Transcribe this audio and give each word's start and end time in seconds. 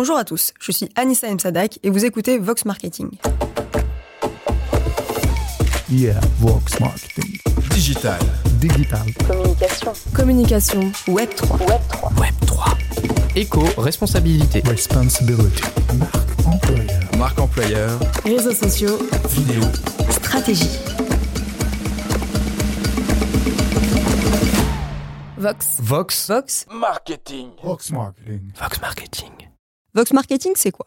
Bonjour 0.00 0.16
à 0.16 0.24
tous, 0.24 0.52
je 0.60 0.70
suis 0.70 0.88
Anissa 0.94 1.28
Msadak 1.28 1.80
et 1.82 1.90
vous 1.90 2.04
écoutez 2.04 2.38
Vox 2.38 2.64
Marketing. 2.64 3.10
Yeah, 5.90 6.20
Vox 6.38 6.78
Marketing. 6.78 7.40
Digital. 7.70 8.20
Digital. 8.60 9.00
Communication. 9.26 9.92
Communication. 10.14 10.92
Web 11.08 11.30
3. 11.34 11.58
Web 11.66 11.80
3. 11.88 12.12
Web 12.20 12.34
3. 12.46 12.78
Éco, 13.34 13.64
responsabilité. 13.76 14.62
Responsibility. 14.68 15.64
Marque 15.98 16.46
employeur. 16.46 17.00
Marque 17.18 17.38
employeur. 17.40 17.98
Réseaux 18.24 18.54
sociaux. 18.54 19.00
Vidéo. 19.30 19.62
Stratégie. 20.10 20.78
Vox. 25.36 25.78
Vox. 25.82 26.28
Vox. 26.28 26.66
Marketing. 26.70 27.48
Vox 27.64 27.90
Marketing. 27.90 28.52
Vox 28.54 28.80
Marketing. 28.80 29.47
Vox 29.94 30.12
Marketing, 30.12 30.52
c'est 30.54 30.70
quoi? 30.70 30.86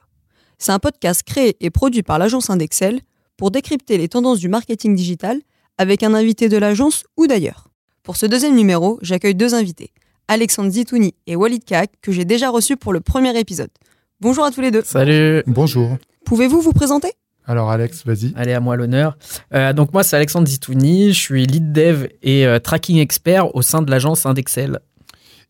C'est 0.59 0.71
un 0.71 0.77
podcast 0.77 1.23
créé 1.23 1.57
et 1.59 1.71
produit 1.71 2.03
par 2.03 2.19
l'agence 2.19 2.51
Indexel 2.51 3.01
pour 3.35 3.49
décrypter 3.49 3.97
les 3.97 4.07
tendances 4.07 4.39
du 4.39 4.47
marketing 4.47 4.95
digital 4.95 5.39
avec 5.79 6.03
un 6.03 6.13
invité 6.13 6.49
de 6.49 6.57
l'agence 6.57 7.03
ou 7.17 7.25
d'ailleurs. 7.25 7.69
Pour 8.03 8.15
ce 8.15 8.27
deuxième 8.27 8.55
numéro, 8.55 8.99
j'accueille 9.01 9.33
deux 9.33 9.55
invités, 9.55 9.91
Alexandre 10.27 10.69
Zitouni 10.69 11.15
et 11.25 11.35
Walid 11.35 11.63
Kahak, 11.63 11.91
que 12.01 12.11
j'ai 12.11 12.25
déjà 12.25 12.51
reçus 12.51 12.77
pour 12.77 12.93
le 12.93 13.01
premier 13.01 13.37
épisode. 13.39 13.71
Bonjour 14.19 14.45
à 14.45 14.51
tous 14.51 14.61
les 14.61 14.69
deux. 14.69 14.83
Salut. 14.85 15.41
Bonjour. 15.47 15.97
Pouvez-vous 16.25 16.61
vous 16.61 16.73
présenter? 16.73 17.11
Alors 17.47 17.71
Alex, 17.71 18.05
vas-y. 18.05 18.33
Allez, 18.35 18.53
à 18.53 18.59
moi 18.59 18.75
l'honneur. 18.75 19.17
Euh, 19.55 19.73
donc 19.73 19.93
moi, 19.93 20.03
c'est 20.03 20.15
Alexandre 20.15 20.47
Zitouni, 20.47 21.11
je 21.11 21.19
suis 21.19 21.47
lead 21.47 21.71
dev 21.71 22.07
et 22.21 22.45
euh, 22.45 22.59
tracking 22.59 22.99
expert 22.99 23.55
au 23.55 23.63
sein 23.63 23.81
de 23.81 23.89
l'agence 23.89 24.27
Indexel. 24.27 24.79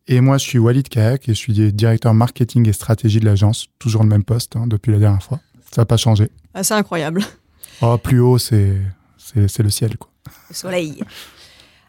Et 0.08 0.20
moi, 0.20 0.38
je 0.38 0.44
suis 0.46 0.58
Walid 0.60 0.90
Kahak 0.90 1.30
et 1.30 1.34
je 1.34 1.38
suis 1.38 1.54
directeur 1.74 2.14
marketing 2.14 2.68
et 2.68 2.74
stratégie 2.74 3.20
de 3.20 3.26
l'agence. 3.26 3.68
Toujours 3.80 4.04
le 4.04 4.10
même 4.10 4.24
poste 4.24 4.56
hein, 4.56 4.68
depuis 4.68 4.92
la 4.92 5.00
dernière 5.00 5.24
fois. 5.24 5.40
Ça 5.72 5.82
n'a 5.82 5.86
pas 5.86 5.98
changé. 5.98 6.30
ah, 6.54 6.64
C'est 6.64 6.74
incroyable. 6.74 7.24
Oh, 7.82 7.98
plus 7.98 8.20
haut, 8.20 8.38
c'est 8.38 8.78
c'est 9.18 9.48
c'est 9.48 9.64
le 9.64 9.70
ciel, 9.70 9.98
quoi. 9.98 10.10
Le 10.50 10.56
soleil. 10.56 11.04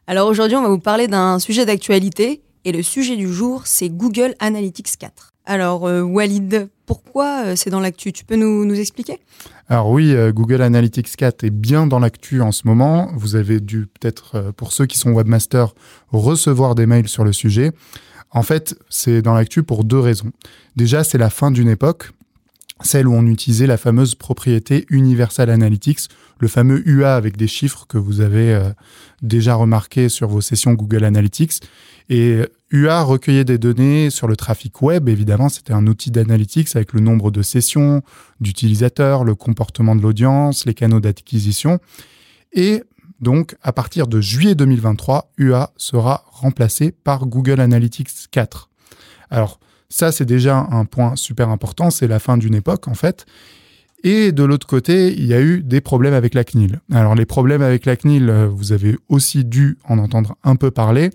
Alors 0.06 0.28
aujourd'hui, 0.28 0.56
on 0.56 0.62
va 0.62 0.68
vous 0.68 0.78
parler 0.78 1.08
d'un 1.08 1.38
sujet 1.38 1.66
d'actualité 1.66 2.42
et 2.64 2.72
le 2.72 2.82
sujet 2.82 3.16
du 3.16 3.32
jour, 3.32 3.62
c'est 3.66 3.88
Google 3.88 4.34
Analytics 4.38 4.96
4. 4.98 5.31
Alors 5.44 5.86
euh, 5.86 6.02
Walid, 6.02 6.68
pourquoi 6.86 7.46
euh, 7.46 7.56
c'est 7.56 7.70
dans 7.70 7.80
l'actu? 7.80 8.12
Tu 8.12 8.24
peux 8.24 8.36
nous, 8.36 8.72
expliquer? 8.74 9.18
Alors 9.68 9.90
oui, 9.90 10.14
euh, 10.14 10.32
Google 10.32 10.62
Analytics 10.62 11.16
4 11.16 11.44
est 11.44 11.50
bien 11.50 11.86
dans 11.86 11.98
l'actu 11.98 12.40
en 12.40 12.52
ce 12.52 12.66
moment. 12.66 13.10
Vous 13.16 13.34
avez 13.34 13.60
dû 13.60 13.86
peut-être, 13.86 14.52
pour 14.56 14.72
ceux 14.72 14.86
qui 14.86 14.98
sont 14.98 15.12
webmasters, 15.12 15.74
recevoir 16.10 16.74
des 16.74 16.86
mails 16.86 17.08
sur 17.08 17.24
le 17.24 17.32
sujet. 17.32 17.72
En 18.30 18.42
fait, 18.42 18.76
c'est 18.88 19.20
dans 19.20 19.34
l'actu 19.34 19.62
pour 19.62 19.84
deux 19.84 19.98
raisons. 19.98 20.30
Déjà, 20.76 21.04
c'est 21.04 21.18
la 21.18 21.28
fin 21.28 21.50
d'une 21.50 21.68
époque, 21.68 22.12
celle 22.80 23.06
où 23.06 23.12
on 23.12 23.26
utilisait 23.26 23.66
la 23.66 23.76
fameuse 23.76 24.14
propriété 24.14 24.86
Universal 24.90 25.50
Analytics, 25.50 26.08
le 26.38 26.48
fameux 26.48 26.88
UA 26.88 27.14
avec 27.14 27.36
des 27.36 27.46
chiffres 27.46 27.84
que 27.88 27.98
vous 27.98 28.20
avez 28.20 28.58
déjà 29.20 29.54
remarqué 29.54 30.08
sur 30.08 30.28
vos 30.28 30.40
sessions 30.40 30.72
Google 30.72 31.04
Analytics. 31.04 31.60
Et 32.08 32.40
UA 32.72 33.02
recueillait 33.02 33.44
des 33.44 33.58
données 33.58 34.08
sur 34.08 34.26
le 34.26 34.34
trafic 34.34 34.80
web, 34.80 35.08
évidemment, 35.08 35.50
c'était 35.50 35.74
un 35.74 35.86
outil 35.86 36.10
d'analytics 36.10 36.74
avec 36.74 36.94
le 36.94 37.00
nombre 37.00 37.30
de 37.30 37.42
sessions, 37.42 38.02
d'utilisateurs, 38.40 39.24
le 39.24 39.34
comportement 39.34 39.94
de 39.94 40.00
l'audience, 40.00 40.64
les 40.64 40.72
canaux 40.72 41.00
d'acquisition. 41.00 41.80
Et 42.54 42.82
donc, 43.20 43.54
à 43.62 43.72
partir 43.72 44.06
de 44.06 44.20
juillet 44.20 44.54
2023, 44.54 45.32
UA 45.36 45.72
sera 45.76 46.24
remplacé 46.30 46.92
par 46.92 47.26
Google 47.26 47.60
Analytics 47.60 48.30
4. 48.30 48.70
Alors, 49.30 49.60
ça, 49.90 50.10
c'est 50.10 50.24
déjà 50.24 50.66
un 50.70 50.86
point 50.86 51.14
super 51.14 51.50
important, 51.50 51.90
c'est 51.90 52.08
la 52.08 52.18
fin 52.18 52.38
d'une 52.38 52.54
époque, 52.54 52.88
en 52.88 52.94
fait. 52.94 53.26
Et 54.02 54.32
de 54.32 54.42
l'autre 54.42 54.66
côté, 54.66 55.12
il 55.12 55.26
y 55.26 55.34
a 55.34 55.40
eu 55.40 55.62
des 55.62 55.80
problèmes 55.82 56.14
avec 56.14 56.32
la 56.34 56.42
CNIL. 56.42 56.80
Alors, 56.90 57.14
les 57.14 57.26
problèmes 57.26 57.62
avec 57.62 57.84
la 57.84 57.96
CNIL, 57.96 58.30
euh, 58.30 58.48
vous 58.48 58.72
avez 58.72 58.96
aussi 59.08 59.44
dû 59.44 59.78
en 59.84 59.98
entendre 59.98 60.36
un 60.42 60.56
peu 60.56 60.70
parler. 60.70 61.10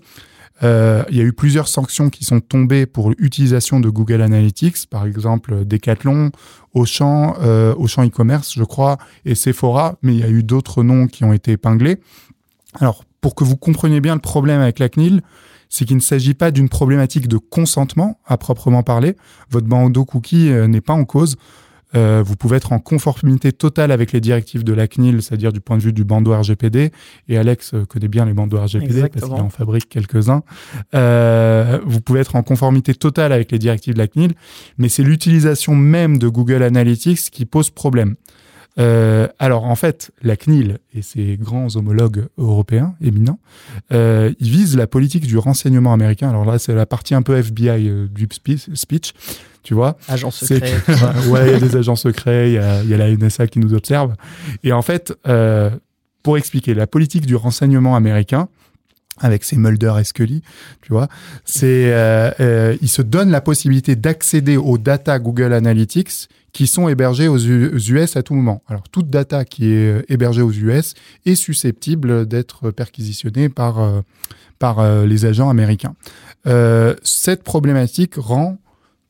Euh, 0.62 1.04
il 1.10 1.16
y 1.16 1.20
a 1.20 1.24
eu 1.24 1.32
plusieurs 1.32 1.68
sanctions 1.68 2.10
qui 2.10 2.24
sont 2.24 2.40
tombées 2.40 2.86
pour 2.86 3.10
l'utilisation 3.10 3.80
de 3.80 3.88
Google 3.88 4.22
Analytics, 4.22 4.88
par 4.90 5.06
exemple 5.06 5.64
Decathlon, 5.64 6.30
Auchan, 6.74 7.36
euh, 7.40 7.74
Auchan 7.76 8.04
e-commerce, 8.04 8.54
je 8.54 8.64
crois, 8.64 8.98
et 9.24 9.34
Sephora, 9.34 9.96
mais 10.02 10.14
il 10.14 10.20
y 10.20 10.24
a 10.24 10.28
eu 10.28 10.42
d'autres 10.42 10.82
noms 10.82 11.06
qui 11.06 11.24
ont 11.24 11.32
été 11.32 11.52
épinglés. 11.52 11.98
Alors, 12.80 13.04
pour 13.20 13.34
que 13.34 13.44
vous 13.44 13.56
compreniez 13.56 14.00
bien 14.00 14.14
le 14.14 14.20
problème 14.20 14.60
avec 14.60 14.78
la 14.78 14.88
CNIL, 14.88 15.22
c'est 15.68 15.84
qu'il 15.84 15.96
ne 15.96 16.02
s'agit 16.02 16.34
pas 16.34 16.50
d'une 16.50 16.68
problématique 16.68 17.28
de 17.28 17.36
consentement 17.36 18.18
à 18.26 18.38
proprement 18.38 18.82
parler. 18.82 19.16
Votre 19.50 19.66
bandeau 19.66 20.04
cookie 20.04 20.50
euh, 20.50 20.66
n'est 20.66 20.80
pas 20.80 20.94
en 20.94 21.04
cause. 21.04 21.36
Euh, 21.94 22.22
vous 22.24 22.36
pouvez 22.36 22.56
être 22.56 22.72
en 22.72 22.78
conformité 22.78 23.52
totale 23.52 23.92
avec 23.92 24.12
les 24.12 24.20
directives 24.20 24.64
de 24.64 24.72
la 24.72 24.86
CNIL, 24.86 25.22
c'est-à-dire 25.22 25.52
du 25.52 25.60
point 25.60 25.76
de 25.76 25.82
vue 25.82 25.92
du 25.92 26.04
bandeau 26.04 26.34
RGPD. 26.38 26.92
Et 27.28 27.38
Alex 27.38 27.74
euh, 27.74 27.84
connaît 27.84 28.08
bien 28.08 28.24
les 28.24 28.34
bandeaux 28.34 28.60
RGPD 28.60 29.08
parce 29.08 29.24
qu'il 29.24 29.40
en 29.40 29.50
fabrique 29.50 29.88
quelques-uns. 29.88 30.42
Euh, 30.94 31.78
vous 31.84 32.00
pouvez 32.00 32.20
être 32.20 32.36
en 32.36 32.42
conformité 32.42 32.94
totale 32.94 33.32
avec 33.32 33.50
les 33.50 33.58
directives 33.58 33.94
de 33.94 33.98
la 33.98 34.08
CNIL, 34.08 34.34
mais 34.76 34.88
c'est 34.88 35.02
l'utilisation 35.02 35.74
même 35.74 36.18
de 36.18 36.28
Google 36.28 36.62
Analytics 36.62 37.30
qui 37.30 37.46
pose 37.46 37.70
problème. 37.70 38.16
Euh, 38.78 39.26
alors 39.38 39.64
en 39.64 39.74
fait, 39.74 40.10
la 40.22 40.36
CNIL 40.36 40.78
et 40.94 41.02
ses 41.02 41.36
grands 41.36 41.74
homologues 41.76 42.26
européens 42.38 42.94
éminents, 43.00 43.38
euh, 43.92 44.32
ils 44.38 44.50
visent 44.50 44.76
la 44.76 44.86
politique 44.86 45.26
du 45.26 45.36
renseignement 45.38 45.92
américain. 45.92 46.28
Alors 46.28 46.44
là, 46.44 46.58
c'est 46.58 46.74
la 46.74 46.86
partie 46.86 47.14
un 47.14 47.22
peu 47.22 47.36
FBI 47.36 47.88
euh, 47.88 48.06
du 48.08 48.26
spe- 48.28 48.74
speech, 48.74 49.12
tu 49.62 49.74
vois. 49.74 49.96
Agent 50.08 50.30
C'est 50.30 50.46
secret. 50.56 50.80
que- 50.86 50.92
tout 50.92 50.98
ça. 50.98 51.12
ouais, 51.30 51.48
il 51.48 51.52
y 51.52 51.54
a 51.56 51.60
des 51.60 51.76
agents 51.76 51.96
secrets, 51.96 52.50
il 52.50 52.54
y 52.54 52.58
a, 52.58 52.82
il 52.82 52.88
y 52.88 52.94
a 52.94 52.98
la 52.98 53.10
NSA 53.10 53.48
qui 53.48 53.58
nous 53.58 53.74
observe. 53.74 54.14
Et 54.62 54.72
en 54.72 54.82
fait, 54.82 55.12
euh, 55.26 55.70
pour 56.22 56.36
expliquer, 56.38 56.74
la 56.74 56.86
politique 56.86 57.26
du 57.26 57.34
renseignement 57.36 57.96
américain, 57.96 58.48
avec 59.20 59.44
ses 59.44 59.56
Mulder 59.56 59.94
et 60.00 60.04
Scully, 60.04 60.42
tu 60.82 60.92
vois, 60.92 61.08
c'est, 61.44 61.92
euh, 61.92 62.30
euh, 62.40 62.76
il 62.80 62.88
se 62.88 63.02
donne 63.02 63.30
la 63.30 63.40
possibilité 63.40 63.96
d'accéder 63.96 64.56
aux 64.56 64.78
data 64.78 65.18
Google 65.18 65.52
Analytics 65.52 66.28
qui 66.52 66.66
sont 66.66 66.88
U- 66.88 67.68
aux 67.74 67.78
US 67.78 68.16
à 68.16 68.22
tout 68.22 68.34
moment. 68.34 68.62
Alors, 68.68 68.88
toute 68.90 69.10
data 69.10 69.44
qui 69.44 69.66
est 69.72 69.92
euh, 69.98 70.02
hébergée 70.08 70.42
aux 70.42 70.50
US 70.50 70.94
est 71.26 71.34
susceptible 71.34 72.26
d'être 72.26 72.70
perquisitionnée 72.70 73.48
par, 73.48 73.78
euh, 73.78 74.00
par 74.58 74.78
euh, 74.80 75.06
les 75.06 75.24
agents 75.26 75.50
américains. 75.50 75.94
Euh, 76.46 76.94
cette 77.02 77.42
problématique 77.44 78.14
rend 78.16 78.58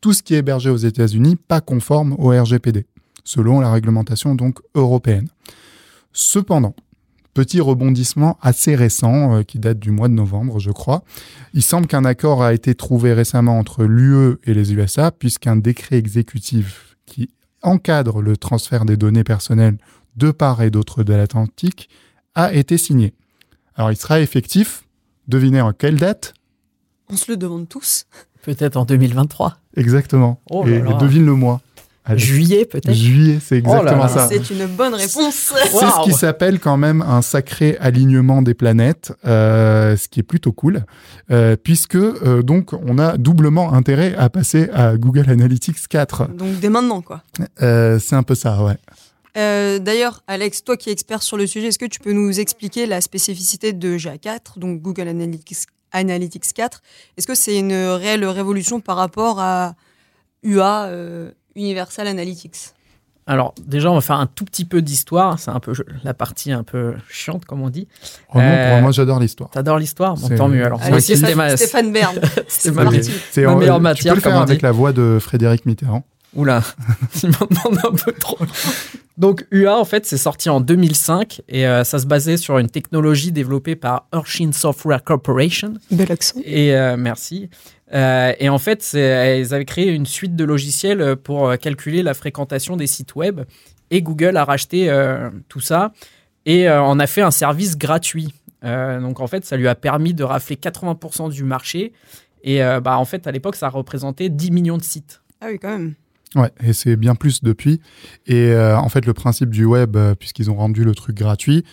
tout 0.01 0.13
ce 0.13 0.23
qui 0.23 0.35
est 0.35 0.39
hébergé 0.39 0.69
aux 0.71 0.77
États-Unis 0.77 1.37
pas 1.37 1.61
conforme 1.61 2.15
au 2.19 2.29
RGPD, 2.31 2.87
selon 3.25 3.61
la 3.61 3.71
réglementation 3.73 4.35
donc 4.35 4.59
européenne. 4.75 5.29
Cependant, 6.13 6.75
petit 7.39 7.61
rebondissement 7.61 8.37
assez 8.43 8.75
récent 8.75 9.37
euh, 9.37 9.43
qui 9.45 9.61
date 9.61 9.79
du 9.79 9.93
mois 9.93 10.09
de 10.09 10.13
novembre, 10.13 10.59
je 10.59 10.73
crois. 10.73 11.05
Il 11.55 11.63
semble 11.63 11.87
qu'un 11.87 12.05
accord 12.05 12.43
a 12.43 12.53
été 12.53 12.75
trouvé 12.75 13.13
récemment 13.13 13.61
entre 13.61 13.85
l'UE 13.85 14.39
et 14.43 14.55
les 14.55 14.75
USA, 14.75 15.13
puisqu'un 15.13 15.55
décret 15.55 15.99
exécutif 15.99 16.97
qui 17.07 17.31
encadre 17.63 18.23
le 18.23 18.37
transfert 18.37 18.85
des 18.85 18.97
données 18.97 19.23
personnelles 19.23 19.79
de 20.17 20.33
part 20.33 20.63
et 20.63 20.71
d'autre 20.71 21.05
de 21.05 21.15
l'Atlantique 21.15 21.89
a 22.35 22.53
été 22.53 22.77
signé. 22.77 23.15
Alors, 23.77 23.93
il 23.93 23.97
sera 23.97 24.19
effectif. 24.19 24.83
Devinez 25.29 25.61
en 25.61 25.73
quelle 25.73 25.95
date? 25.95 26.35
On 27.09 27.15
se 27.15 27.31
le 27.31 27.37
demande 27.37 27.69
tous. 27.69 28.07
Peut-être 28.43 28.77
en 28.77 28.85
2023. 28.85 29.59
Exactement. 29.77 30.41
Oh 30.51 30.65
là 30.65 30.73
et 30.73 30.83
là. 30.83 30.95
devine 30.95 31.25
le 31.25 31.35
mois. 31.35 31.61
Allez. 32.09 32.19
Juillet, 32.19 32.65
peut-être. 32.65 32.93
Juillet, 32.95 33.39
c'est 33.41 33.63
Oh 33.65 33.69
là 33.69 33.81
exactement 33.83 34.03
là. 34.05 34.09
ça. 34.09 34.29
C'est 34.29 34.51
une 34.51 34.67
bonne 34.67 34.95
réponse. 34.95 35.35
C'est 35.35 35.69
ce 35.69 36.05
qui 36.05 36.13
s'appelle 36.13 36.59
quand 36.59 36.77
même 36.79 37.03
un 37.03 37.21
sacré 37.23 37.77
alignement 37.81 38.41
des 38.43 38.55
planètes, 38.55 39.13
euh, 39.27 39.97
ce 39.97 40.09
qui 40.09 40.21
est 40.21 40.25
plutôt 40.25 40.53
cool, 40.53 40.85
euh, 41.31 41.57
puisque 41.63 41.97
euh, 41.97 42.43
donc 42.43 42.73
on 42.73 42.99
a 42.99 43.17
doublement 43.19 43.75
intérêt 43.75 44.15
à 44.17 44.31
passer 44.31 44.71
à 44.73 44.97
Google 44.97 45.29
Analytics 45.29 45.87
4. 45.89 46.29
Donc 46.29 46.59
dès 46.61 46.71
maintenant, 46.71 47.03
quoi. 47.03 47.23
Euh, 47.63 47.99
c'est 47.99 48.17
un 48.17 48.23
peu 48.23 48.35
ça, 48.35 48.63
ouais. 48.65 48.77
Euh, 49.37 49.79
D'ailleurs, 49.79 50.23
Alex, 50.27 50.65
toi 50.65 50.77
qui 50.77 50.89
es 50.89 50.93
expert 50.93 51.23
sur 51.23 51.37
le 51.37 51.47
sujet, 51.47 51.69
est-ce 51.69 51.79
que 51.79 51.85
tu 51.87 52.01
peux 52.01 52.13
nous 52.13 52.41
expliquer 52.41 52.87
la 52.87 53.01
spécificité 53.01 53.73
de 53.73 53.97
GA4, 53.97 54.59
donc 54.59 54.81
Google 54.81 55.09
Analytics, 55.09 55.67
Analytics 55.93 56.53
4 56.55 56.81
Est-ce 57.17 57.27
que 57.27 57.35
c'est 57.35 57.57
une 57.59 57.73
réelle 57.75 58.25
révolution 58.25 58.81
par 58.81 58.97
rapport 58.97 59.39
à 59.41 59.75
UA, 60.43 60.85
euh, 60.87 61.31
Universal 61.59 62.07
Analytics 62.07 62.57
Alors, 63.27 63.55
déjà, 63.67 63.91
on 63.91 63.95
va 63.97 64.01
faire 64.01 64.17
un 64.21 64.27
tout 64.27 64.45
petit 64.45 64.65
peu 64.65 64.81
d'histoire. 64.81 65.39
C'est 65.39 65.51
un 65.51 65.61
peu 65.61 65.73
la 66.05 66.15
partie 66.15 66.53
un 66.53 66.63
peu 66.63 66.95
chiante, 67.11 67.45
comme 67.45 67.61
on 67.61 67.69
dit. 67.71 67.87
Oh 68.35 68.39
non, 68.39 68.45
Euh, 68.45 68.81
moi 68.81 68.93
j'adore 68.93 69.21
l'histoire. 69.21 69.51
T'adores 69.51 69.79
l'histoire 69.79 70.15
Bon, 70.15 70.29
tant 70.37 70.49
mieux. 70.49 70.65
Alors, 70.65 70.81
Allez, 70.83 71.01
Stéphane, 71.01 71.35
ma, 71.35 71.57
Stéphane 71.57 71.93
Bern. 71.93 72.17
c'est 72.49 72.71
ma. 72.71 72.91
C'est 73.31 73.45
ma 73.45 73.55
meilleure 73.57 73.77
tu 73.77 73.83
matière, 73.83 74.13
peux 74.15 74.17
le 74.19 74.23
faire 74.23 74.33
comme 74.33 74.41
on 74.41 74.45
avec 74.45 74.59
dit. 74.61 74.63
la 74.65 74.73
voix 74.73 74.93
de 74.93 75.19
Frédéric 75.21 75.67
Mitterrand. 75.67 76.05
Oula, 76.35 76.63
il 77.23 77.31
m'en 77.31 77.47
demande 77.51 77.79
un 77.87 77.97
peu 77.97 78.13
trop. 78.13 78.37
Donc 79.17 79.47
UA, 79.51 79.77
en 79.79 79.85
fait, 79.87 80.05
c'est 80.07 80.19
sorti 80.19 80.51
en 80.51 80.61
2005 80.61 81.41
et 81.49 81.67
euh, 81.67 81.85
ça 81.85 81.99
se 81.99 82.07
basait 82.07 82.37
sur 82.37 82.59
une 82.59 82.69
technologie 82.69 83.33
développée 83.33 83.77
par 83.77 84.07
Urshin 84.15 84.53
Software 84.53 85.03
Corporation. 85.03 85.75
Bel 85.91 86.13
accent. 86.13 86.39
Et 86.45 86.75
euh, 86.77 86.97
merci. 86.99 87.49
Euh, 87.95 88.33
et 88.39 88.49
en 88.49 88.59
fait, 88.59 88.91
ils 88.93 89.55
avaient 89.55 89.65
créé 89.65 89.93
une 89.93 90.07
suite 90.07 90.37
de 90.37 90.45
logiciels 90.45 91.01
euh, 91.01 91.17
pour 91.17 91.49
euh, 91.49 91.57
calculer 91.57 92.03
la 92.03 92.15
fréquentation 92.15 92.77
des 92.77 92.87
sites 92.87 93.15
web. 93.15 93.41
Et 93.91 94.03
Google 94.03 94.37
a 94.37 94.45
racheté 94.45 94.91
euh, 94.91 95.31
tout 95.49 95.61
ça 95.61 95.93
et 96.45 96.69
euh, 96.69 96.83
en 96.83 96.99
a 96.99 97.07
fait 97.07 97.23
un 97.23 97.31
service 97.31 97.79
gratuit. 97.79 98.35
Euh, 98.65 99.01
donc 99.01 99.21
en 99.21 99.27
fait, 99.27 99.45
ça 99.45 99.57
lui 99.57 99.69
a 99.69 99.75
permis 99.75 100.15
de 100.15 100.25
rafler 100.25 100.57
80% 100.57 101.31
du 101.31 101.45
marché. 101.45 101.93
Et 102.43 102.63
euh, 102.63 102.81
bah, 102.81 102.99
en 102.99 103.05
fait, 103.05 103.27
à 103.27 103.33
l'époque, 103.33 103.57
ça 103.57 103.69
représentait 103.69 104.29
10 104.29 104.51
millions 104.51 104.77
de 104.77 104.83
sites. 104.83 105.23
Ah 105.41 105.47
oui, 105.51 105.59
quand 105.59 105.71
même. 105.71 105.95
Ouais, 106.35 106.51
et 106.63 106.75
c'est 106.75 106.97
bien 106.97 107.15
plus 107.15 107.43
depuis. 107.43 107.81
Et 108.27 108.49
euh, 108.51 108.77
en 108.77 108.89
fait, 108.91 109.07
le 109.07 109.15
principe 109.15 109.51
du 109.51 109.65
web, 109.65 109.97
puisqu'ils 110.19 110.51
ont 110.51 110.57
rendu 110.57 110.85
le 110.85 110.95
truc 110.95 111.17
gratuit, 111.17 111.65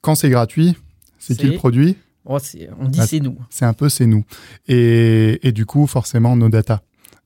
quand 0.00 0.14
c'est 0.14 0.30
gratuit, 0.30 0.76
c'est 1.18 1.36
qui 1.36 1.46
le 1.46 1.56
produit? 1.56 1.96
Oh, 2.26 2.38
on 2.78 2.88
dit 2.88 2.98
Ah, 3.00 3.06
c'est 3.06 3.20
nous. 3.20 3.38
C'est 3.50 3.64
un 3.64 3.72
peu 3.72 3.88
c'est 3.88 4.06
nous. 4.06 4.24
Et, 4.68 5.46
et 5.46 5.52
du 5.52 5.64
coup, 5.66 5.86
forcément, 5.86 6.36
nos 6.36 6.48
data. 6.48 6.82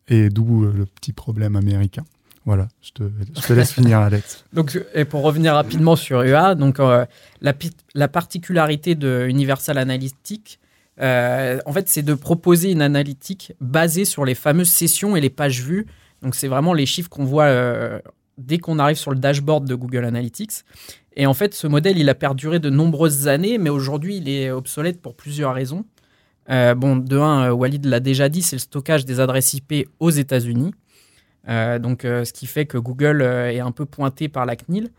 Et 0.09 0.29
d'où 0.29 0.65
euh, 0.65 0.73
le 0.77 0.87
petit 0.87 1.13
problème 1.13 1.57
américain. 1.57 2.05
Voilà, 2.47 2.69
je 2.81 2.91
te, 2.93 3.03
je 3.37 3.47
te 3.47 3.53
laisse 3.53 3.73
finir, 3.73 3.99
Alex. 3.99 4.45
Donc, 4.53 4.81
et 4.95 5.05
pour 5.05 5.23
revenir 5.23 5.55
rapidement 5.55 5.95
sur 5.95 6.23
UA, 6.23 6.55
donc 6.55 6.81
euh, 6.81 7.05
la, 7.43 8.09
particularité 8.09 8.95
de 8.95 9.27
Universal 9.29 9.77
Analytics, 9.77 10.59
euh, 11.01 11.59
en 11.67 11.73
fait, 11.73 11.89
c'est 11.89 12.03
de 12.03 12.15
proposer 12.15 12.71
une 12.71 12.83
analytique 12.83 13.53
basée 13.61 14.05
sur 14.05 14.25
les 14.25 14.35
fameuses 14.35 14.71
sessions 14.71 15.17
et 15.17 15.21
les 15.21 15.31
pages 15.31 15.63
vues. 15.63 15.87
Donc, 16.23 16.35
c'est 16.35 16.49
vraiment 16.49 16.73
les 16.73 16.87
chiffres 16.87 17.11
qu'on 17.11 17.25
voit 17.25 17.45
euh, 17.45 18.01
dès 18.39 18.59
qu'on 18.59 18.79
arrive 18.79 18.97
sur 18.97 19.11
le 19.11 19.19
dashboard 19.19 19.67
de 19.67 19.75
Google 19.75 20.05
Analytics. 20.05 20.65
Et 21.17 21.27
en 21.27 21.35
fait, 21.35 21.55
ce 21.55 21.67
modèle, 21.67 21.99
il 21.99 22.09
a 22.09 22.15
perduré 22.15 22.61
de 22.61 22.71
nombreuses 22.71 23.29
années, 23.29 23.59
mais 23.59 23.71
aujourd'hui, 23.71 24.19
il 24.19 24.29
est 24.29 24.51
obsolète 24.51 25.01
pour 25.01 25.15
plusieurs 25.17 25.55
raisons. 25.55 25.85
Euh, 26.51 26.75
bon, 26.75 26.97
de 26.97 27.17
un, 27.17 27.49
euh, 27.49 27.53
Walid 27.53 27.85
l'a 27.87 28.01
déjà 28.01 28.29
dit, 28.29 28.43
c'est 28.43 28.57
le 28.57 28.61
stockage 28.61 29.05
des 29.05 29.21
adresses 29.21 29.55
IP 29.55 29.89
aux 30.01 30.11
États-Unis. 30.11 30.73
Euh, 31.49 31.79
donc, 31.79 32.03
ce 32.03 32.33
qui 32.33 32.47
fait 32.47 32.67
que 32.67 32.79
Google 32.79 33.23
est 33.23 33.61
un 33.61 33.73
peu 33.73 33.87
pointé 33.87 34.29
par 34.29 34.47
la 34.47 34.57
CNIL. 34.57 34.91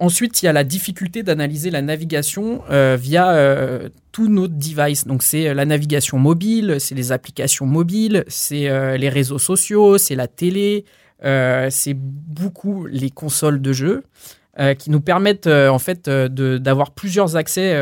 Ensuite, 0.00 0.42
il 0.42 0.46
y 0.46 0.48
a 0.48 0.52
la 0.52 0.64
difficulté 0.64 1.22
d'analyser 1.22 1.70
la 1.70 1.80
navigation 1.80 2.62
via 2.68 3.80
tous 4.10 4.28
nos 4.28 4.46
devices. 4.46 5.06
Donc, 5.06 5.22
c'est 5.22 5.54
la 5.54 5.64
navigation 5.64 6.18
mobile, 6.18 6.76
c'est 6.78 6.94
les 6.94 7.10
applications 7.10 7.64
mobiles, 7.64 8.24
c'est 8.28 8.98
les 8.98 9.08
réseaux 9.08 9.38
sociaux, 9.38 9.96
c'est 9.96 10.14
la 10.14 10.28
télé, 10.28 10.84
c'est 11.22 11.94
beaucoup 11.94 12.84
les 12.84 13.08
consoles 13.08 13.62
de 13.62 13.72
jeux 13.72 14.02
euh, 14.60 14.74
qui 14.74 14.90
nous 14.90 15.00
permettent 15.00 15.46
euh, 15.46 15.70
en 15.70 15.78
fait 15.78 16.08
euh, 16.08 16.28
d'avoir 16.58 16.90
plusieurs 16.90 17.36
accès 17.36 17.74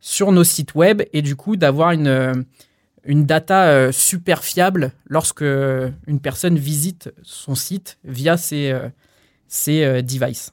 sur 0.00 0.32
nos 0.32 0.42
sites 0.42 0.74
web 0.74 1.02
et 1.12 1.20
du 1.20 1.36
coup 1.36 1.56
d'avoir 1.56 1.90
une, 1.90 2.46
une 3.04 3.26
data 3.26 3.92
super 3.92 4.42
fiable 4.42 4.92
lorsque 5.06 5.42
une 5.42 6.20
personne 6.22 6.56
visite 6.56 7.12
son 7.22 7.54
site 7.54 7.98
via 8.04 8.38
ses, 8.38 8.74
ses 9.48 10.02
devices. 10.02 10.52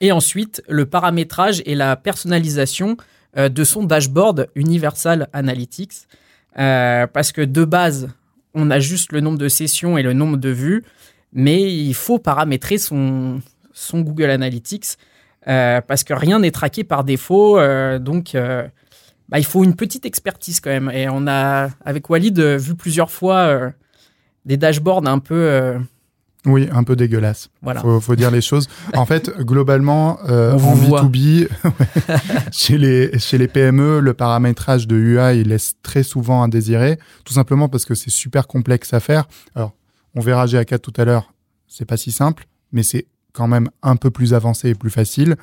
Et 0.00 0.12
ensuite, 0.12 0.62
le 0.68 0.86
paramétrage 0.86 1.60
et 1.66 1.74
la 1.74 1.96
personnalisation 1.96 2.96
de 3.36 3.64
son 3.64 3.82
dashboard 3.82 4.48
Universal 4.54 5.28
Analytics. 5.32 6.06
Parce 6.54 7.32
que 7.32 7.42
de 7.42 7.64
base, 7.64 8.08
on 8.54 8.70
a 8.70 8.78
juste 8.78 9.12
le 9.12 9.20
nombre 9.20 9.38
de 9.38 9.48
sessions 9.48 9.98
et 9.98 10.02
le 10.02 10.12
nombre 10.12 10.36
de 10.36 10.50
vues, 10.50 10.84
mais 11.32 11.74
il 11.74 11.94
faut 11.94 12.18
paramétrer 12.18 12.78
son, 12.78 13.40
son 13.78 14.00
Google 14.00 14.30
Analytics 14.30 14.96
euh, 15.46 15.80
parce 15.80 16.04
que 16.04 16.14
rien 16.14 16.40
n'est 16.40 16.50
traqué 16.50 16.84
par 16.84 17.04
défaut. 17.04 17.58
euh, 17.58 17.98
donc, 17.98 18.34
euh, 18.34 18.66
bah, 19.28 19.38
il 19.38 19.44
faut 19.44 19.64
une 19.64 19.76
petite 19.76 20.04
expertise 20.04 20.60
quand 20.60 20.70
même. 20.70 20.90
Et 20.92 21.08
on 21.08 21.26
a, 21.26 21.70
avec 21.84 22.10
Walid, 22.10 22.38
vu 22.38 22.74
plusieurs 22.74 23.10
fois 23.10 23.72
des 24.44 24.56
dashboards 24.56 25.06
un 25.06 25.18
peu. 25.18 25.78
Oui, 26.46 26.68
un 26.72 26.84
peu 26.84 26.96
dégueulasse. 26.96 27.50
voilà. 27.62 27.80
Faut, 27.80 28.00
faut 28.00 28.14
dire 28.14 28.30
les 28.30 28.40
choses. 28.40 28.68
En 28.94 29.04
fait, 29.04 29.30
globalement, 29.38 30.18
euh, 30.28 30.52
en 30.54 30.56
voit. 30.74 31.02
B2B, 31.04 31.48
ouais, 31.64 31.70
chez, 32.52 32.78
les, 32.78 33.18
chez 33.18 33.38
les 33.38 33.48
PME, 33.48 34.00
le 34.00 34.14
paramétrage 34.14 34.86
de 34.86 34.96
UA, 34.96 35.34
il 35.34 35.48
laisse 35.48 35.74
très 35.82 36.02
souvent 36.02 36.42
à 36.42 36.48
désirer, 36.48 36.98
tout 37.24 37.34
simplement 37.34 37.68
parce 37.68 37.84
que 37.84 37.94
c'est 37.94 38.10
super 38.10 38.46
complexe 38.46 38.94
à 38.94 39.00
faire. 39.00 39.26
Alors, 39.54 39.74
on 40.14 40.20
verra 40.20 40.46
GA4 40.46 40.78
tout 40.78 40.92
à 40.96 41.04
l'heure, 41.04 41.34
c'est 41.66 41.84
pas 41.84 41.96
si 41.96 42.12
simple, 42.12 42.46
mais 42.72 42.82
c'est 42.82 43.06
quand 43.32 43.46
même 43.46 43.68
un 43.82 43.96
peu 43.96 44.10
plus 44.10 44.34
avancé 44.34 44.70
et 44.70 44.74
plus 44.74 44.90
facile. 44.90 45.36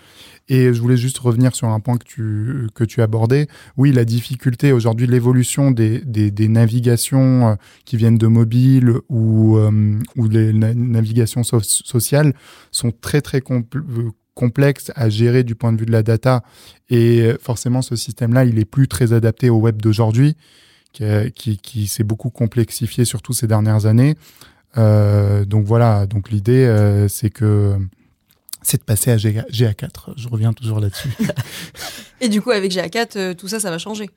Et 0.50 0.74
je 0.74 0.82
voulais 0.82 0.98
juste 0.98 1.18
revenir 1.18 1.56
sur 1.56 1.68
un 1.70 1.80
point 1.80 1.98
que 1.98 2.04
tu, 2.04 2.68
que 2.76 2.84
tu 2.84 3.02
abordais. 3.02 3.48
Oui, 3.78 3.92
la 3.92 4.06
difficulté 4.06 4.72
aujourd'hui, 4.72 5.08
l'évolution 5.08 5.72
des, 5.72 6.00
des, 6.02 6.48
navigations 6.48 7.50
euh, 7.50 7.56
qui 7.86 7.98
viennent 7.98 8.18
de 8.18 8.28
mobile 8.28 8.94
ou, 9.10 9.58
euh, 9.58 10.00
ou 10.16 10.28
les 10.28 10.54
na- 10.54 10.74
navigations 10.74 11.44
so- 11.44 11.62
sociales 11.62 12.34
sont 12.72 12.92
très 12.92 13.22
très 13.22 13.40
compl- 13.40 14.12
complexes 14.34 14.92
à 14.96 15.10
gérer 15.10 15.44
du 15.44 15.56
point 15.56 15.72
de 15.72 15.80
vue 15.80 15.86
de 15.86 15.92
la 15.92 16.04
data. 16.04 16.44
Et 16.90 17.32
forcément, 17.42 17.82
ce 17.82 17.96
système-là, 17.96 18.46
il 18.46 18.60
est 18.60 18.66
plus 18.66 18.88
très 18.88 19.14
adapté 19.14 19.50
au 19.50 19.58
web 19.58 19.82
d'aujourd'hui, 19.82 20.36
qui, 20.92 21.58
qui 21.58 21.88
s'est 21.88 22.04
beaucoup 22.04 22.30
complexifié 22.30 23.04
surtout 23.04 23.34
ces 23.34 23.48
dernières 23.48 23.86
années. 23.86 24.16
Euh, 24.78 25.46
donc 25.46 25.66
voilà, 25.66 26.06
donc 26.06 26.30
l'idée, 26.30 26.66
euh, 26.66 27.08
c'est 27.08 27.30
que 27.30 27.76
c'est 28.62 28.78
de 28.78 28.84
passer 28.84 29.12
à 29.12 29.18
GA, 29.18 29.44
GA4. 29.52 30.14
Je 30.18 30.28
reviens 30.28 30.54
toujours 30.54 30.80
là-dessus. 30.80 31.10
Et 32.22 32.30
du 32.30 32.42
coup, 32.42 32.52
avec 32.52 32.72
GA4, 32.72 33.18
euh, 33.18 33.34
tout 33.34 33.48
ça, 33.48 33.60
ça 33.60 33.70
va 33.70 33.78
changer. 33.78 34.10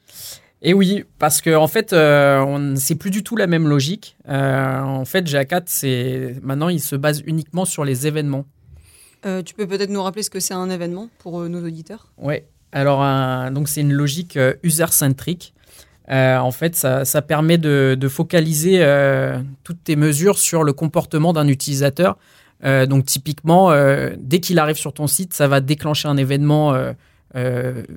Et 0.62 0.74
oui, 0.74 1.04
parce 1.18 1.40
que 1.40 1.54
en 1.54 1.68
fait, 1.68 1.92
euh, 1.92 2.40
on- 2.40 2.74
c'est 2.76 2.96
plus 2.96 3.10
du 3.10 3.22
tout 3.22 3.36
la 3.36 3.46
même 3.46 3.68
logique. 3.68 4.16
Euh, 4.28 4.80
en 4.80 5.04
fait, 5.04 5.22
GA4, 5.28 5.64
c'est 5.66 6.34
maintenant, 6.42 6.68
il 6.68 6.80
se 6.80 6.96
base 6.96 7.22
uniquement 7.26 7.64
sur 7.64 7.84
les 7.84 8.06
événements. 8.06 8.44
Euh, 9.26 9.42
tu 9.42 9.54
peux 9.54 9.66
peut-être 9.66 9.90
nous 9.90 10.02
rappeler 10.02 10.22
ce 10.22 10.30
que 10.30 10.40
c'est 10.40 10.54
un 10.54 10.70
événement 10.70 11.08
pour 11.18 11.40
euh, 11.40 11.48
nos 11.48 11.64
auditeurs? 11.64 12.08
Ouais. 12.18 12.46
Alors, 12.72 13.02
un- 13.02 13.50
donc 13.50 13.68
c'est 13.68 13.80
une 13.80 13.92
logique 13.92 14.36
euh, 14.36 14.54
user-centric. 14.62 15.54
Euh, 16.10 16.38
en 16.38 16.50
fait, 16.50 16.74
ça, 16.74 17.04
ça 17.04 17.22
permet 17.22 17.58
de, 17.58 17.96
de 17.98 18.08
focaliser 18.08 18.78
euh, 18.80 19.40
toutes 19.62 19.84
tes 19.84 19.96
mesures 19.96 20.38
sur 20.38 20.64
le 20.64 20.72
comportement 20.72 21.32
d'un 21.32 21.48
utilisateur. 21.48 22.16
Euh, 22.64 22.86
donc, 22.86 23.04
typiquement, 23.04 23.70
dès 24.18 24.40
qu'il 24.40 24.58
arrive 24.58 24.76
sur 24.76 24.92
ton 24.92 25.06
site, 25.06 25.34
ça 25.34 25.48
va 25.48 25.60
déclencher 25.60 26.08
un 26.08 26.16
événement 26.16 26.76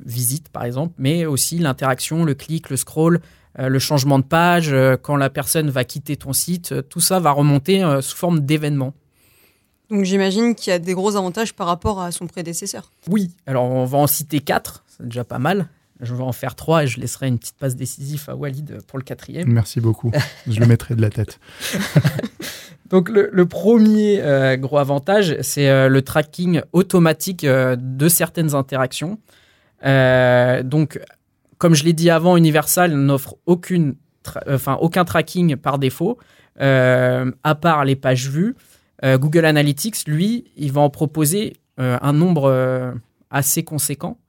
visite, 0.05 0.49
par 0.49 0.65
exemple, 0.65 0.93
mais 0.97 1.25
aussi 1.25 1.57
l'interaction, 1.57 2.25
le 2.25 2.33
clic, 2.33 2.69
le 2.69 2.77
scroll, 2.77 3.21
le 3.57 3.79
changement 3.79 4.19
de 4.19 4.23
page, 4.23 4.75
quand 5.01 5.15
la 5.15 5.29
personne 5.29 5.69
va 5.69 5.83
quitter 5.83 6.15
ton 6.15 6.33
site, 6.33 6.87
tout 6.89 6.99
ça 6.99 7.19
va 7.19 7.31
remonter 7.31 7.83
sous 8.01 8.15
forme 8.15 8.41
d'événement. 8.41 8.93
Donc 9.89 10.05
j'imagine 10.05 10.55
qu'il 10.55 10.71
y 10.71 10.73
a 10.73 10.79
des 10.79 10.93
gros 10.93 11.15
avantages 11.15 11.53
par 11.53 11.67
rapport 11.67 11.99
à 12.01 12.11
son 12.11 12.27
prédécesseur. 12.27 12.91
Oui, 13.09 13.31
alors 13.45 13.63
on 13.65 13.85
va 13.85 13.97
en 13.97 14.07
citer 14.07 14.39
quatre, 14.39 14.83
c'est 14.87 15.05
déjà 15.05 15.23
pas 15.23 15.39
mal. 15.39 15.67
Je 16.01 16.15
vais 16.15 16.23
en 16.23 16.31
faire 16.31 16.55
trois 16.55 16.83
et 16.83 16.87
je 16.87 16.99
laisserai 16.99 17.27
une 17.27 17.37
petite 17.37 17.57
passe 17.57 17.75
décisive 17.75 18.23
à 18.27 18.35
Walid 18.35 18.79
pour 18.87 18.97
le 18.97 19.03
quatrième. 19.03 19.47
Merci 19.51 19.79
beaucoup. 19.79 20.11
Je 20.47 20.59
le 20.59 20.65
mettrai 20.65 20.95
de 20.95 21.01
la 21.01 21.09
tête. 21.11 21.39
Donc 22.89 23.07
le, 23.07 23.29
le 23.31 23.45
premier 23.45 24.19
euh, 24.21 24.57
gros 24.57 24.77
avantage, 24.77 25.37
c'est 25.41 25.69
euh, 25.69 25.87
le 25.87 26.01
tracking 26.01 26.61
automatique 26.73 27.43
euh, 27.45 27.77
de 27.79 28.09
certaines 28.09 28.53
interactions. 28.55 29.17
Donc, 29.83 30.99
comme 31.57 31.73
je 31.73 31.83
l'ai 31.83 31.93
dit 31.93 32.09
avant, 32.09 32.37
Universal 32.37 32.93
n'offre 32.93 33.35
aucune, 33.45 33.95
tra- 34.23 34.43
enfin 34.53 34.77
aucun 34.81 35.05
tracking 35.05 35.55
par 35.55 35.79
défaut, 35.79 36.19
à 36.59 37.55
part 37.59 37.85
les 37.85 37.95
pages 37.95 38.29
vues. 38.29 38.55
Google 39.03 39.45
Analytics, 39.45 40.07
lui, 40.07 40.51
il 40.55 40.71
va 40.71 40.81
en 40.81 40.91
proposer 40.91 41.53
un 41.77 42.13
nombre 42.13 42.93
assez 43.31 43.63
conséquent. 43.63 44.19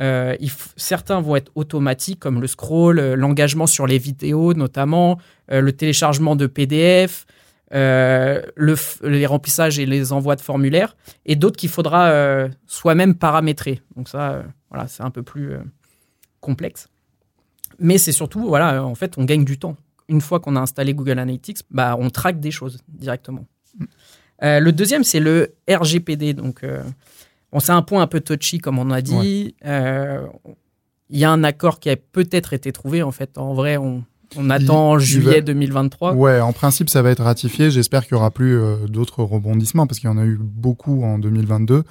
Euh, 0.00 0.36
il 0.40 0.50
certains 0.76 1.20
vont 1.20 1.36
être 1.36 1.52
automatiques, 1.54 2.18
comme 2.18 2.40
le 2.40 2.46
scroll, 2.46 2.98
euh, 2.98 3.16
l'engagement 3.16 3.66
sur 3.66 3.86
les 3.86 3.98
vidéos 3.98 4.54
notamment, 4.54 5.18
euh, 5.52 5.60
le 5.60 5.72
téléchargement 5.72 6.36
de 6.36 6.46
PDF, 6.46 7.26
le 7.70 8.76
les 9.02 9.26
remplissages 9.26 9.78
et 9.78 9.86
les 9.86 10.12
envois 10.12 10.36
de 10.36 10.40
formulaires, 10.40 10.96
et 11.26 11.34
d'autres 11.34 11.56
qu'il 11.56 11.68
faudra 11.68 12.48
soi-même 12.66 13.14
paramétrer. 13.16 13.80
Donc 13.96 14.08
ça, 14.08 14.44
voilà, 14.70 14.86
c'est 14.86 15.02
un 15.02 15.10
peu 15.10 15.22
plus 15.22 15.54
complexe. 16.40 16.88
Mais 17.80 17.98
c'est 17.98 18.12
surtout, 18.12 18.46
voilà, 18.46 18.84
en 18.84 18.94
fait, 18.94 19.18
on 19.18 19.24
gagne 19.24 19.44
du 19.44 19.58
temps. 19.58 19.76
Une 20.08 20.20
fois 20.20 20.38
qu'on 20.38 20.54
a 20.54 20.60
installé 20.60 20.94
Google 20.94 21.18
Analytics, 21.18 21.62
bah, 21.72 21.96
on 21.98 22.10
traque 22.10 22.38
des 22.38 22.52
choses 22.52 22.78
directement. 22.86 23.44
Euh, 24.44 24.60
le 24.60 24.70
deuxième, 24.70 25.02
c'est 25.02 25.18
le 25.18 25.54
RGPD. 25.68 26.34
Donc, 26.34 26.62
bon, 27.54 27.60
c'est 27.60 27.72
un 27.72 27.80
point 27.82 28.02
un 28.02 28.06
peu 28.06 28.20
touchy, 28.20 28.58
comme 28.58 28.78
on 28.78 28.90
a 28.90 29.00
dit. 29.00 29.54
Euh, 29.64 30.26
Il 31.08 31.18
y 31.18 31.24
a 31.24 31.30
un 31.30 31.42
accord 31.44 31.80
qui 31.80 31.88
a 31.88 31.96
peut-être 31.96 32.52
été 32.52 32.70
trouvé. 32.72 33.02
En 33.02 33.12
fait, 33.12 33.38
en 33.38 33.54
vrai, 33.54 33.76
on, 33.78 34.04
on 34.36 34.50
attend 34.50 34.98
il 34.98 35.04
juillet 35.04 35.34
va- 35.36 35.40
2023. 35.42 36.12
Ouais, 36.14 36.40
en 36.40 36.52
principe, 36.52 36.90
ça 36.90 37.00
va 37.02 37.10
être 37.10 37.22
ratifié. 37.22 37.70
J'espère 37.70 38.06
qu'il 38.06 38.16
n'y 38.16 38.20
aura 38.20 38.30
plus 38.30 38.58
euh, 38.58 38.86
d'autres 38.88 39.22
rebondissements 39.22 39.86
parce 39.86 39.98
qu'il 40.00 40.10
y 40.10 40.12
en 40.12 40.18
a 40.18 40.24
eu 40.24 40.36
beaucoup 40.40 41.02
en 41.04 41.18
2022. 41.18 41.84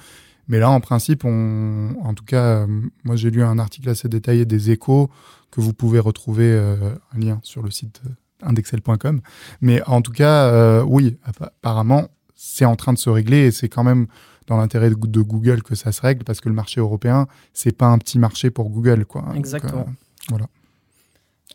Mais 0.48 0.58
là, 0.58 0.68
en 0.70 0.80
principe, 0.80 1.24
on, 1.24 1.94
en 2.02 2.12
tout 2.12 2.24
cas, 2.24 2.42
euh, 2.44 2.66
moi 3.04 3.16
j'ai 3.16 3.30
lu 3.30 3.42
un 3.42 3.58
article 3.58 3.88
assez 3.88 4.08
détaillé 4.08 4.44
des 4.44 4.70
échos 4.70 5.08
que 5.50 5.62
vous 5.62 5.72
pouvez 5.72 5.98
retrouver 6.00 6.50
euh, 6.52 6.76
un 7.16 7.18
lien 7.18 7.40
sur 7.42 7.62
le 7.62 7.70
site 7.70 8.02
indexel.com. 8.42 9.20
Mais 9.60 9.82
en 9.86 10.02
tout 10.02 10.12
cas, 10.12 10.46
euh, 10.48 10.82
oui, 10.86 11.16
appa- 11.24 11.46
apparemment, 11.62 12.08
c'est 12.34 12.64
en 12.64 12.76
train 12.76 12.92
de 12.92 12.98
se 12.98 13.08
régler 13.10 13.46
et 13.46 13.50
c'est 13.52 13.68
quand 13.68 13.84
même 13.84 14.06
dans 14.46 14.56
l'intérêt 14.56 14.90
de, 14.90 14.94
de 14.94 15.20
Google 15.20 15.62
que 15.62 15.74
ça 15.74 15.92
se 15.92 16.00
règle 16.00 16.24
parce 16.24 16.40
que 16.40 16.48
le 16.48 16.54
marché 16.54 16.80
européen, 16.80 17.26
c'est 17.52 17.76
pas 17.76 17.86
un 17.86 17.98
petit 17.98 18.18
marché 18.18 18.50
pour 18.50 18.70
Google, 18.70 19.04
quoi. 19.04 19.22
Donc, 19.22 19.36
Exactement. 19.36 19.86
voilà. 20.28 20.46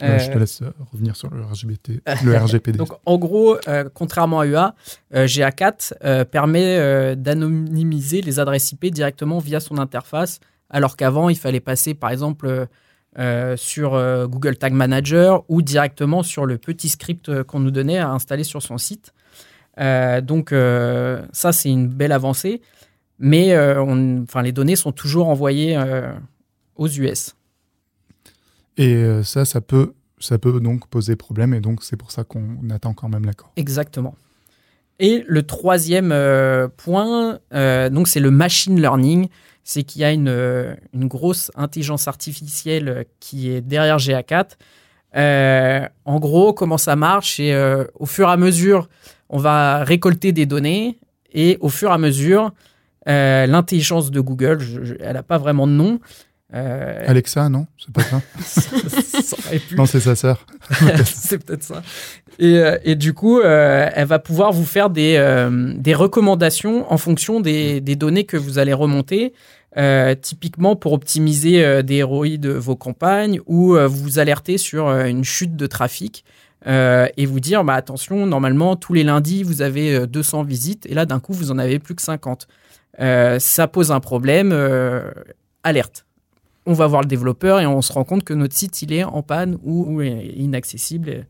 Euh, 0.01 0.17
je 0.17 0.31
te 0.31 0.38
laisse 0.38 0.62
euh, 0.62 0.72
revenir 0.93 1.15
sur 1.17 1.29
le, 1.29 1.43
RGBT, 1.43 2.01
le 2.24 2.38
RGPD. 2.38 2.77
Donc, 2.77 2.93
en 3.05 3.17
gros, 3.17 3.58
euh, 3.67 3.89
contrairement 3.93 4.39
à 4.39 4.48
UA, 4.48 4.75
euh, 5.13 5.25
GA4 5.25 5.93
euh, 6.03 6.24
permet 6.24 6.77
euh, 6.77 7.15
d'anonymiser 7.15 8.22
les 8.22 8.39
adresses 8.39 8.72
IP 8.72 8.86
directement 8.86 9.39
via 9.39 9.60
son 9.60 9.77
interface, 9.77 10.39
alors 10.69 10.96
qu'avant, 10.96 11.27
il 11.27 11.38
fallait 11.38 11.60
passer, 11.60 11.96
par 11.96 12.12
exemple, 12.12 12.48
euh, 12.48 12.65
euh, 13.17 13.58
sur 13.58 13.96
euh, 13.96 14.27
Google 14.27 14.55
Tag 14.55 14.72
Manager 14.72 15.43
ou 15.50 15.63
directement 15.63 16.22
sur 16.22 16.46
le 16.46 16.60
petit 16.60 16.89
script 16.89 17.27
euh, 17.27 17.43
qu'on 17.43 17.60
nous 17.60 17.72
donnait 17.72 17.98
à 17.98 18.12
installer 18.12 18.43
sur 18.43 18.62
son 18.62 18.77
site. 18.77 19.13
Euh, 19.79 20.22
donc, 20.22 20.51
euh, 20.51 21.25
ça, 21.31 21.51
c'est 21.51 21.69
une 21.69 21.88
belle 21.88 22.12
avancée, 22.12 22.62
mais 23.19 23.53
euh, 23.53 23.81
on- 23.83 24.23
enfin, 24.23 24.41
les 24.41 24.51
données 24.51 24.75
sont 24.75 24.91
toujours 24.91 25.27
envoyées 25.27 25.75
euh, 25.77 26.11
aux 26.75 26.88
US. 26.88 27.35
Et 28.77 28.93
euh, 28.95 29.23
ça, 29.23 29.45
ça 29.45 29.61
peut, 29.61 29.93
ça 30.19 30.38
peut 30.38 30.59
donc 30.59 30.88
poser 30.88 31.15
problème 31.15 31.53
et 31.53 31.59
donc 31.59 31.83
c'est 31.83 31.97
pour 31.97 32.11
ça 32.11 32.23
qu'on 32.23 32.69
attend 32.69 32.93
quand 32.93 33.09
même 33.09 33.25
l'accord. 33.25 33.51
Exactement. 33.57 34.15
Et 35.01 35.23
le 35.27 35.43
troisième 35.43 36.13
point, 36.75 37.39
donc 37.89 38.09
c'est 38.09 38.19
le 38.19 38.31
machine 38.31 38.81
learning, 38.81 39.29
c'est 39.63 39.83
qu'il 39.83 40.01
y 40.01 40.03
a 40.03 40.11
une, 40.11 40.75
une 40.93 41.07
grosse 41.07 41.51
intelligence 41.55 42.09
artificielle 42.09 43.05
qui 43.21 43.49
est 43.49 43.61
derrière 43.61 43.95
GA4. 43.97 44.57
Euh, 45.15 45.88
en 46.05 46.19
gros, 46.19 46.53
comment 46.53 46.77
ça 46.77 46.95
marche 46.97 47.38
euh, 47.39 47.85
au 47.95 48.05
fur 48.05 48.27
et 48.27 48.31
à 48.31 48.38
mesure, 48.38 48.89
on 49.29 49.38
va 49.38 49.83
récolter 49.85 50.33
des 50.33 50.45
données 50.45 50.99
et 51.31 51.57
au 51.61 51.69
fur 51.69 51.91
et 51.91 51.93
à 51.93 51.97
mesure, 51.97 52.51
euh, 53.08 53.46
l'intelligence 53.48 54.12
de 54.12 54.20
Google, 54.20 54.60
je- 54.60 54.84
je- 54.84 54.96
elle 55.00 55.13
n'a 55.13 55.24
pas 55.24 55.38
vraiment 55.38 55.68
de 55.68 55.72
nom. 55.74 56.00
euh, 56.53 57.03
Alexa, 57.08 57.48
non 57.50 57.68
C'est 57.77 57.94
pas 57.94 58.01
ça. 58.01 58.22
Non, 59.77 59.86
c'est 59.86 60.00
sa 60.00 60.15
sœur. 60.15 60.46
c'est 61.06 61.44
peut-être 61.44 61.63
ça. 61.63 61.82
Et, 62.39 62.58
euh, 62.58 62.77
et 62.84 62.96
du 62.96 63.13
coup, 63.13 63.39
euh, 63.39 63.89
elle 63.94 64.08
va 64.08 64.20
pouvoir 64.20 64.51
vous 64.51 64.65
faire 64.65 64.89
des, 64.89 65.15
euh, 65.18 65.74
des 65.75 65.94
recommandations 65.94 66.91
en 66.91 66.98
fonction 66.98 67.39
des, 67.39 67.82
des 67.82 67.96
données 67.96 68.24
que 68.25 68.38
vous 68.38 68.58
allez 68.60 68.74
remonter. 68.74 69.34
Typiquement 70.22 70.75
pour 70.75 70.94
optimiser 70.94 71.84
des 71.84 72.03
ROI 72.03 72.38
de 72.38 72.50
vos 72.50 72.75
campagnes 72.75 73.39
ou 73.46 73.77
vous 73.88 74.20
alerter 74.20 74.58
sur 74.58 74.89
une 74.89 75.24
chute 75.24 75.56
de 75.56 75.68
trafic 75.68 76.25
et 76.65 77.25
vous 77.25 77.39
dire 77.39 77.63
bah, 77.63 77.75
attention, 77.75 78.25
normalement 78.25 78.75
tous 78.75 78.94
les 78.94 79.03
lundis 79.03 79.44
vous 79.44 79.62
avez 79.62 79.96
euh, 79.96 80.06
200 80.08 80.44
visites 80.44 80.86
et 80.88 80.94
là 80.94 81.06
d'un 81.06 81.20
coup 81.22 81.32
vous 81.34 81.51
en 81.51 81.58
avez 81.60 81.79
plus 81.79 81.96
que 81.96 82.01
50. 82.01 82.48
Euh, 83.00 83.39
ça 83.39 83.68
pose 83.68 83.91
un 83.91 84.00
problème, 84.00 84.51
euh, 84.51 85.12
alerte 85.63 86.06
on 86.65 86.74
va 86.74 86.86
voir 86.86 87.01
le 87.01 87.08
développeur 87.08 87.60
et 87.60 87.65
on 87.65 87.82
se 87.82 87.91
rend 87.91 88.03
compte 88.03 88.24
que 88.24 88.34
notre 88.34 88.53
site 88.53 88.84
il 88.84 88.94
est 88.94 89.03
en 89.03 89.24
panne 89.24 89.58
ou, 89.63 90.01
inaccessible. 90.01 91.25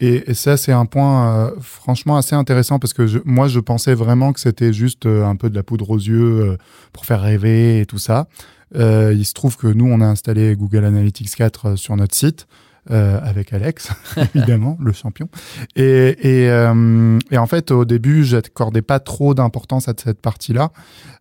Et, 0.00 0.32
ça, 0.34 0.56
c'est 0.56 0.70
un 0.70 0.86
point 0.86 1.48
euh, 1.48 1.50
franchement 1.60 2.16
assez 2.16 2.36
intéressant 2.36 2.78
parce 2.78 2.92
que 2.92 3.20
moi, 3.24 3.48
je 3.48 3.58
pensais 3.58 3.94
vraiment 3.94 4.32
que 4.32 4.38
c'était 4.38 4.72
juste 4.72 5.06
un 5.06 5.34
peu 5.34 5.50
de 5.50 5.56
la 5.56 5.64
poudre 5.64 5.90
aux 5.90 5.98
yeux 5.98 6.56
pour 6.92 7.04
faire 7.04 7.20
rêver 7.20 7.80
et 7.80 7.86
tout 7.86 7.98
ça. 7.98 8.28
Il 8.74 9.24
se 9.24 9.32
trouve 9.32 9.56
que 9.56 9.66
nous, 9.66 9.86
on 9.86 10.00
a 10.00 10.06
installé 10.06 10.54
Google 10.56 10.84
Analytics 10.84 11.34
4 11.34 11.66
euh, 11.66 11.76
sur 11.76 11.96
notre 11.96 12.14
site. 12.14 12.46
Euh, 12.90 13.18
avec 13.22 13.52
Alex, 13.52 13.90
évidemment, 14.34 14.76
le 14.80 14.92
champion. 14.92 15.28
Et, 15.76 16.16
et, 16.44 16.50
euh, 16.50 17.18
et 17.30 17.38
en 17.38 17.46
fait, 17.46 17.70
au 17.70 17.84
début, 17.84 18.24
j'accordais 18.24 18.82
pas 18.82 19.00
trop 19.00 19.34
d'importance 19.34 19.88
à 19.88 19.94
cette 19.96 20.20
partie-là. 20.20 20.70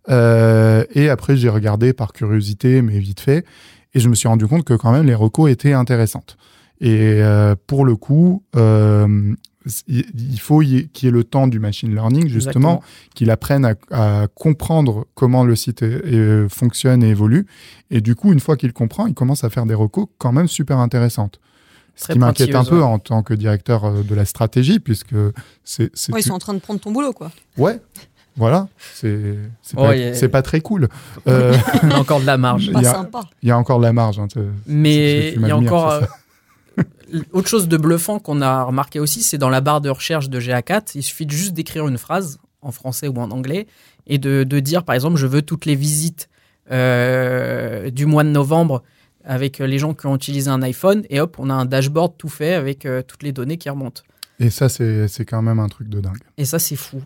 Euh, 0.09 0.83
et 0.93 1.09
après, 1.09 1.37
j'ai 1.37 1.49
regardé 1.49 1.93
par 1.93 2.13
curiosité, 2.13 2.81
mais 2.81 2.99
vite 2.99 3.19
fait. 3.19 3.45
Et 3.93 3.99
je 3.99 4.09
me 4.09 4.15
suis 4.15 4.27
rendu 4.27 4.45
compte 4.47 4.63
que 4.65 4.73
quand 4.73 4.91
même, 4.91 5.05
les 5.05 5.15
recos 5.15 5.49
étaient 5.51 5.73
intéressantes. 5.73 6.37
Et 6.81 7.21
euh, 7.23 7.55
pour 7.67 7.85
le 7.85 7.95
coup, 7.95 8.43
euh, 8.57 9.33
il 9.87 10.39
faut 10.39 10.59
qu'il 10.59 10.89
y 11.01 11.07
ait 11.07 11.11
le 11.11 11.23
temps 11.23 11.47
du 11.47 11.59
machine 11.59 11.91
learning, 11.91 12.27
justement, 12.27 12.81
qu'il 13.15 13.31
apprenne 13.31 13.65
à, 13.65 13.73
à 13.91 14.27
comprendre 14.27 15.07
comment 15.15 15.43
le 15.43 15.55
site 15.55 15.81
est- 15.81 16.05
est- 16.05 16.49
fonctionne 16.49 17.01
et 17.03 17.09
évolue. 17.09 17.47
Et 17.89 18.01
du 18.01 18.13
coup, 18.15 18.31
une 18.33 18.39
fois 18.41 18.57
qu'il 18.57 18.73
comprend, 18.73 19.07
il 19.07 19.13
commence 19.15 19.43
à 19.43 19.49
faire 19.49 19.65
des 19.65 19.73
recos 19.73 20.07
quand 20.19 20.31
même 20.33 20.47
super 20.47 20.77
intéressantes. 20.79 21.39
Ce 21.95 22.11
qui 22.11 22.19
m'inquiète 22.19 22.53
un 22.55 22.63
peu 22.65 22.77
ouais. 22.79 22.83
en 22.83 22.99
tant 22.99 23.23
que 23.23 23.33
directeur 23.33 23.85
euh, 23.85 24.03
de 24.03 24.13
la 24.15 24.25
stratégie, 24.25 24.79
puisque 24.79 25.15
c'est... 25.63 25.91
Ouais, 26.11 26.19
ils 26.19 26.23
sont 26.23 26.33
en 26.33 26.39
train 26.39 26.53
de 26.53 26.59
prendre 26.59 26.79
ton 26.79 26.91
boulot, 26.91 27.13
quoi. 27.13 27.31
Ouais, 27.57 27.79
voilà, 28.37 28.67
c'est 28.95 29.37
c'est 29.61 29.77
Ouais, 29.77 29.83
pas, 29.87 29.95
y 29.95 30.03
a- 30.03 30.13
c'est 30.13 30.27
pas 30.27 30.41
très 30.41 30.59
cool. 30.59 30.89
Euh, 31.27 31.55
On 31.83 31.91
a 31.91 31.95
encore 31.97 32.19
de 32.19 32.25
la 32.25 32.37
marge. 32.37 32.65
Il 32.65 32.73
Pas 32.73 32.81
y 32.81 32.85
a- 32.85 32.91
sympa. 32.93 33.21
Il 33.41 33.47
y 33.47 33.51
a 33.51 33.57
encore 33.57 33.77
de 33.79 33.83
la 33.85 33.93
marge. 33.93 34.19
hein, 34.19 34.27
Mais 34.67 35.31
il 35.33 35.47
y 35.47 35.51
a 35.51 35.55
encore 35.57 35.89
euh, 35.91 36.01
autre 37.31 37.47
chose 37.47 37.69
de 37.69 37.77
bluffant 37.77 38.19
qu'on 38.19 38.41
a 38.41 38.63
remarqué 38.63 38.99
aussi, 38.99 39.23
c'est 39.23 39.37
dans 39.37 39.49
la 39.49 39.61
barre 39.61 39.79
de 39.79 39.89
recherche 39.89 40.29
de 40.29 40.39
GA4, 40.39 40.91
il 40.95 41.03
suffit 41.03 41.25
de 41.25 41.31
juste 41.31 41.53
d'écrire 41.53 41.87
une 41.87 41.97
phrase 41.97 42.39
en 42.61 42.71
français 42.71 43.07
ou 43.07 43.15
en 43.19 43.31
anglais 43.31 43.67
et 44.07 44.17
de, 44.17 44.43
de 44.43 44.59
dire 44.59 44.83
par 44.83 44.95
exemple 44.95 45.15
je 45.17 45.27
veux 45.27 45.41
toutes 45.43 45.65
les 45.65 45.75
visites 45.75 46.27
euh, 46.71 47.89
du 47.91 48.05
mois 48.05 48.23
de 48.23 48.29
novembre 48.29 48.83
avec 49.25 49.59
les 49.59 49.77
gens 49.79 49.93
qui 49.93 50.05
ont 50.07 50.15
utilisé 50.15 50.49
un 50.49 50.61
iPhone 50.61 51.03
et 51.09 51.19
hop 51.19 51.37
on 51.39 51.49
a 51.49 51.53
un 51.53 51.65
dashboard 51.65 52.13
tout 52.17 52.29
fait 52.29 52.53
avec 52.53 52.85
euh, 52.85 53.01
toutes 53.05 53.23
les 53.23 53.31
données 53.31 53.57
qui 53.57 53.69
remontent. 53.69 54.01
Et 54.39 54.49
ça, 54.49 54.67
c'est 54.67 55.25
quand 55.25 55.41
même 55.41 55.59
un 55.59 55.69
truc 55.69 55.87
de 55.87 56.01
dingue. 56.01 56.21
Et 56.37 56.45
ça 56.45 56.59
c'est 56.59 56.75
fou. 56.75 57.01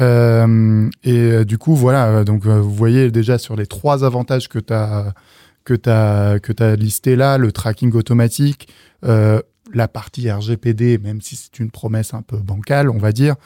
Euh, 0.00 0.88
et 1.04 1.18
euh, 1.18 1.44
du 1.44 1.58
coup, 1.58 1.74
voilà, 1.74 2.06
euh, 2.06 2.24
donc 2.24 2.46
euh, 2.46 2.60
vous 2.60 2.72
voyez 2.72 3.10
déjà 3.10 3.38
sur 3.38 3.56
les 3.56 3.66
trois 3.66 4.04
avantages 4.04 4.48
que 4.48 4.58
tu 4.58 4.72
as 4.72 5.12
que 5.64 5.74
tu 5.74 5.90
que 5.90 6.62
as 6.62 6.76
listé 6.76 7.16
là, 7.16 7.38
le 7.38 7.52
tracking 7.52 7.92
automatique, 7.92 8.68
euh, 9.04 9.40
la 9.72 9.88
partie 9.88 10.30
RGPD, 10.30 10.98
même 10.98 11.20
si 11.20 11.36
c'est 11.36 11.58
une 11.58 11.70
promesse 11.70 12.14
un 12.14 12.22
peu 12.22 12.36
bancale, 12.36 12.90
on 12.90 12.98
va 12.98 13.12
dire, 13.12 13.36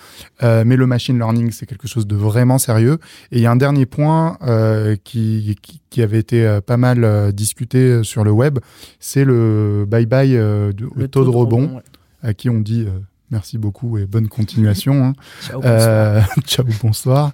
euh, 0.43 0.65
mais 0.67 0.77
le 0.77 0.87
machine 0.87 1.19
learning, 1.19 1.51
c'est 1.53 1.67
quelque 1.67 1.89
chose 1.89 2.07
de 2.07 2.17
vraiment 2.17 2.59
sérieux. 2.59 2.99
Et 3.33 3.39
il 3.39 3.43
y 3.43 3.47
a 3.47 3.51
un 3.51 3.57
dernier 3.57 3.87
point 3.87 4.39
euh, 4.43 4.97
qui, 5.05 5.57
qui, 5.63 5.81
qui 5.91 6.03
avait 6.03 6.19
été 6.19 6.47
euh, 6.47 6.61
pas 6.61 6.77
mal 6.77 7.33
discuté 7.33 8.03
sur 8.03 8.25
le 8.25 8.31
web, 8.31 8.59
c'est 9.01 9.25
le 9.25 9.87
bye-bye 9.89 10.35
euh, 10.35 10.73
au 10.97 11.07
taux, 11.07 11.25
de 11.25 11.31
rebond, 11.31 11.77
ouais. 11.77 11.83
à 12.23 12.35
qui 12.35 12.49
on 12.51 12.61
dit 12.61 12.87
merci 13.31 13.59
beaucoup 13.59 13.99
et 13.99 14.07
bonne 14.07 14.29
continuation. 14.29 15.05
hein. 15.07 15.13
Ciao, 15.43 15.61
bonsoir. 15.61 16.29
Ciao, 16.47 16.67
bonsoir. 16.83 17.33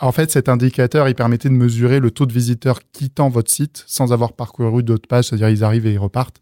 En 0.00 0.12
fait, 0.12 0.30
cet 0.30 0.48
indicateur, 0.48 1.08
il 1.08 1.14
permettait 1.14 1.48
de 1.48 1.54
mesurer 1.54 2.00
le 2.00 2.10
taux 2.10 2.26
de 2.26 2.32
visiteurs 2.32 2.80
quittant 2.92 3.28
votre 3.28 3.50
site 3.50 3.84
sans 3.86 4.12
avoir 4.12 4.32
parcouru 4.34 4.82
d'autres 4.82 5.08
pages, 5.08 5.26
c'est-à-dire 5.26 5.48
ils 5.48 5.64
arrivent 5.64 5.86
et 5.86 5.92
ils 5.92 5.98
repartent. 5.98 6.40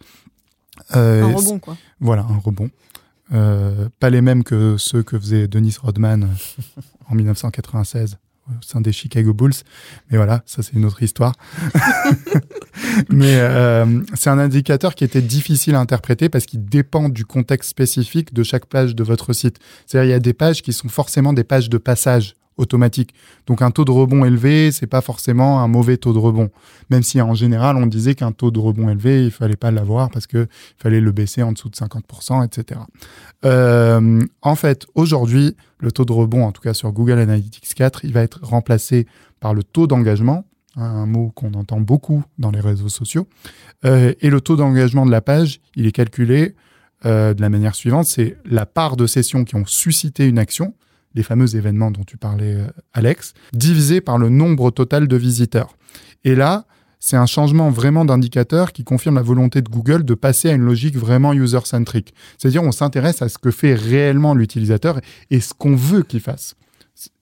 Euh, 0.97 1.23
Un 1.23 1.33
rebond, 1.33 1.59
quoi. 1.59 1.77
Voilà, 2.01 2.23
un 2.23 2.39
rebond. 2.39 2.71
Euh, 3.33 3.89
pas 3.99 4.11
les 4.11 4.21
mêmes 4.21 4.45
que 4.45 4.77
ceux 4.77 5.03
que 5.03 5.19
faisait 5.19 5.49
Dennis 5.49 5.77
Rodman 5.81 6.25
euh, 6.25 6.81
en 7.09 7.15
1996 7.15 8.19
au 8.49 8.63
sein 8.63 8.81
des 8.81 8.93
Chicago 8.93 9.33
Bulls. 9.33 9.55
Mais 10.11 10.17
voilà, 10.17 10.43
ça 10.47 10.63
c'est 10.63 10.75
une 10.75 10.85
autre 10.85 11.03
histoire. 11.03 11.35
Mais 13.09 13.37
euh, 13.37 14.03
c'est 14.15 14.31
un 14.31 14.39
indicateur 14.39 14.95
qui 14.95 15.05
était 15.05 15.23
difficile 15.23 15.77
à 15.77 15.81
interpréter 15.81 16.29
parce 16.29 16.45
qu'il 16.47 16.65
dépend 16.65 17.09
du 17.09 17.25
contexte 17.25 17.71
spécifique 17.71 18.35
de 18.35 18.43
chaque 18.43 18.67
page 18.67 18.95
de 18.95 19.05
votre 19.05 19.33
site. 19.33 19.59
C'est-à-dire 19.87 20.11
il 20.11 20.13
y 20.13 20.17
a 20.17 20.21
des 20.21 20.35
pages 20.35 20.61
qui 20.63 20.73
sont 20.73 20.89
forcément 20.89 21.33
des 21.33 21.45
pages 21.45 21.71
de 21.71 21.79
passage 21.79 22.35
automatique. 22.57 23.15
Donc 23.47 23.63
un 23.63 23.71
taux 23.71 23.85
de 23.85 23.91
rebond 23.91 24.25
élevé, 24.25 24.73
c'est 24.73 24.87
pas 24.87 25.01
forcément 25.01 25.61
un 25.61 25.69
mauvais 25.69 25.97
taux 25.97 26.13
de 26.13 26.19
rebond. 26.19 26.51
Même 26.91 27.03
si 27.03 27.21
en 27.21 27.35
général 27.35 27.77
on 27.77 27.87
disait 27.87 28.15
qu'un 28.15 28.33
taux 28.33 28.51
de 28.51 28.59
rebond 28.59 28.89
élevé, 28.89 29.25
il 29.25 29.31
fallait 29.31 29.57
pas 29.57 29.71
l'avoir 29.71 30.11
parce 30.11 30.27
que 30.27 30.47
il 30.79 30.83
fallait 30.83 31.01
le 31.01 31.13
baisser 31.13 31.43
en 31.43 31.53
dessous 31.53 31.69
de 31.69 31.77
50%, 31.77 32.45
etc. 32.45 32.81
Euh, 33.45 34.21
en 34.43 34.55
fait, 34.55 34.87
aujourd'hui, 34.95 35.57
le 35.79 35.93
taux 35.93 36.05
de 36.05 36.13
rebond, 36.13 36.45
en 36.45 36.53
tout 36.53 36.63
cas 36.63 36.75
sur 36.75 36.93
Google 36.93 37.19
Analytics 37.19 37.75
4, 37.75 38.05
il 38.05 38.13
va 38.13 38.23
être 38.23 38.41
remplacé 38.43 39.07
par 39.41 39.55
le 39.55 39.65
taux 39.65 39.87
d'engagement, 39.87 40.45
un 40.77 41.07
mot 41.07 41.31
qu'on 41.35 41.53
entend 41.55 41.81
beaucoup 41.81 42.23
dans 42.39 42.51
les 42.51 42.61
réseaux 42.61 42.89
sociaux. 42.89 43.27
Euh, 43.85 44.15
et 44.21 44.31
le 44.31 44.41
taux 44.41 44.57
d'engagement 44.57 45.05
de 45.05 45.11
la 45.11 45.21
page, 45.21 45.61
il 45.75 45.87
est 45.87 45.93
calculé 45.93 46.55
euh, 47.05 47.35
de 47.35 47.41
la 47.41 47.49
manière 47.49 47.75
suivante, 47.75 48.07
c'est 48.07 48.37
la 48.45 48.65
part 48.65 48.97
de 48.97 49.07
sessions 49.07 49.45
qui 49.45 49.57
ont 49.57 49.67
suscité 49.67 50.27
une 50.27 50.39
action, 50.39 50.75
les 51.15 51.23
fameux 51.23 51.57
événements 51.57 51.91
dont 51.91 52.05
tu 52.05 52.17
parlais, 52.17 52.55
euh, 52.55 52.67
Alex, 52.93 53.35
divisé 53.53 54.01
par 54.01 54.19
le 54.19 54.29
nombre 54.29 54.71
total 54.71 55.09
de 55.09 55.17
visiteurs. 55.17 55.77
Et 56.25 56.35
là, 56.35 56.67
c'est 57.05 57.17
un 57.17 57.27
changement 57.27 57.71
vraiment 57.71 58.05
d'indicateur 58.05 58.73
qui 58.73 58.85
confirme 58.85 59.17
la 59.17 59.23
volonté 59.23 59.61
de 59.61 59.69
Google 59.69 60.05
de 60.05 60.15
passer 60.15 60.51
à 60.51 60.53
une 60.53 60.63
logique 60.63 60.97
vraiment 60.97 61.33
user-centric. 61.33 62.15
C'est-à-dire, 62.39 62.63
on 62.63 62.71
s'intéresse 62.71 63.23
à 63.23 63.29
ce 63.29 63.39
que 63.39 63.51
fait 63.51 63.75
réellement 63.75 64.35
l'utilisateur 64.35 65.01
et 65.31 65.41
ce 65.41 65.53
qu'on 65.53 65.75
veut 65.75 66.03
qu'il 66.03 66.21
fasse. 66.21 66.55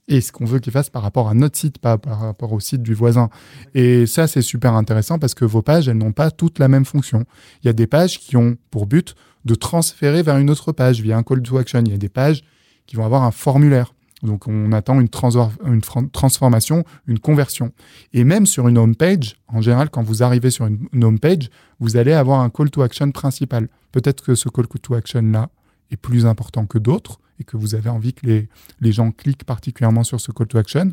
et 0.06 0.20
ce 0.20 0.32
qu'on 0.32 0.44
veut 0.44 0.58
qu'il 0.58 0.72
fasse 0.72 0.90
par 0.90 1.02
rapport 1.02 1.28
à 1.28 1.34
notre 1.34 1.56
site, 1.56 1.78
pas 1.78 1.96
par 1.96 2.20
rapport 2.20 2.52
au 2.52 2.58
site 2.58 2.82
du 2.82 2.94
voisin. 2.94 3.30
Et 3.74 4.06
ça, 4.06 4.26
c'est 4.26 4.42
super 4.42 4.74
intéressant 4.74 5.20
parce 5.20 5.34
que 5.34 5.44
vos 5.44 5.62
pages, 5.62 5.88
elles 5.88 5.96
n'ont 5.96 6.12
pas 6.12 6.32
toutes 6.32 6.58
la 6.58 6.66
même 6.66 6.84
fonction. 6.84 7.24
Il 7.62 7.68
y 7.68 7.70
a 7.70 7.72
des 7.72 7.86
pages 7.86 8.18
qui 8.18 8.36
ont 8.36 8.56
pour 8.70 8.86
but 8.86 9.14
de 9.44 9.54
transférer 9.54 10.22
vers 10.22 10.36
une 10.36 10.50
autre 10.50 10.72
page 10.72 11.00
via 11.00 11.16
un 11.16 11.22
call 11.22 11.42
to 11.42 11.56
action. 11.58 11.82
Il 11.86 11.92
y 11.92 11.94
a 11.94 11.98
des 11.98 12.08
pages 12.08 12.42
qui 12.90 12.96
vont 12.96 13.04
avoir 13.04 13.22
un 13.22 13.30
formulaire. 13.30 13.94
Donc 14.24 14.48
on 14.48 14.72
attend 14.72 15.00
une, 15.00 15.08
transformation, 15.08 16.84
une 17.06 17.20
conversion. 17.20 17.72
Et 18.12 18.24
même 18.24 18.46
sur 18.46 18.66
une 18.66 18.78
home 18.78 18.96
page, 18.96 19.36
en 19.46 19.60
général, 19.62 19.90
quand 19.90 20.02
vous 20.02 20.24
arrivez 20.24 20.50
sur 20.50 20.66
une, 20.66 21.04
home 21.04 21.20
page, 21.20 21.50
vous 21.78 21.96
allez 21.96 22.12
avoir 22.12 22.40
un 22.40 22.50
call 22.50 22.68
to 22.68 22.82
action 22.82 23.12
principal. 23.12 23.68
Peut-être 23.92 24.24
que 24.24 24.34
ce 24.34 24.48
call 24.48 24.66
to 24.66 24.94
action-là 24.94 25.50
est 25.92 25.96
plus 25.96 26.26
important 26.26 26.66
que 26.66 26.78
d'autres 26.78 27.20
et 27.38 27.44
que 27.44 27.56
vous 27.56 27.76
avez 27.76 27.90
envie 27.90 28.12
que 28.12 28.26
les, 28.26 28.48
les 28.80 28.90
gens 28.90 29.12
cliquent 29.12 29.44
particulièrement 29.44 30.02
sur 30.02 30.20
ce 30.20 30.32
call 30.32 30.48
to 30.48 30.58
action. 30.58 30.90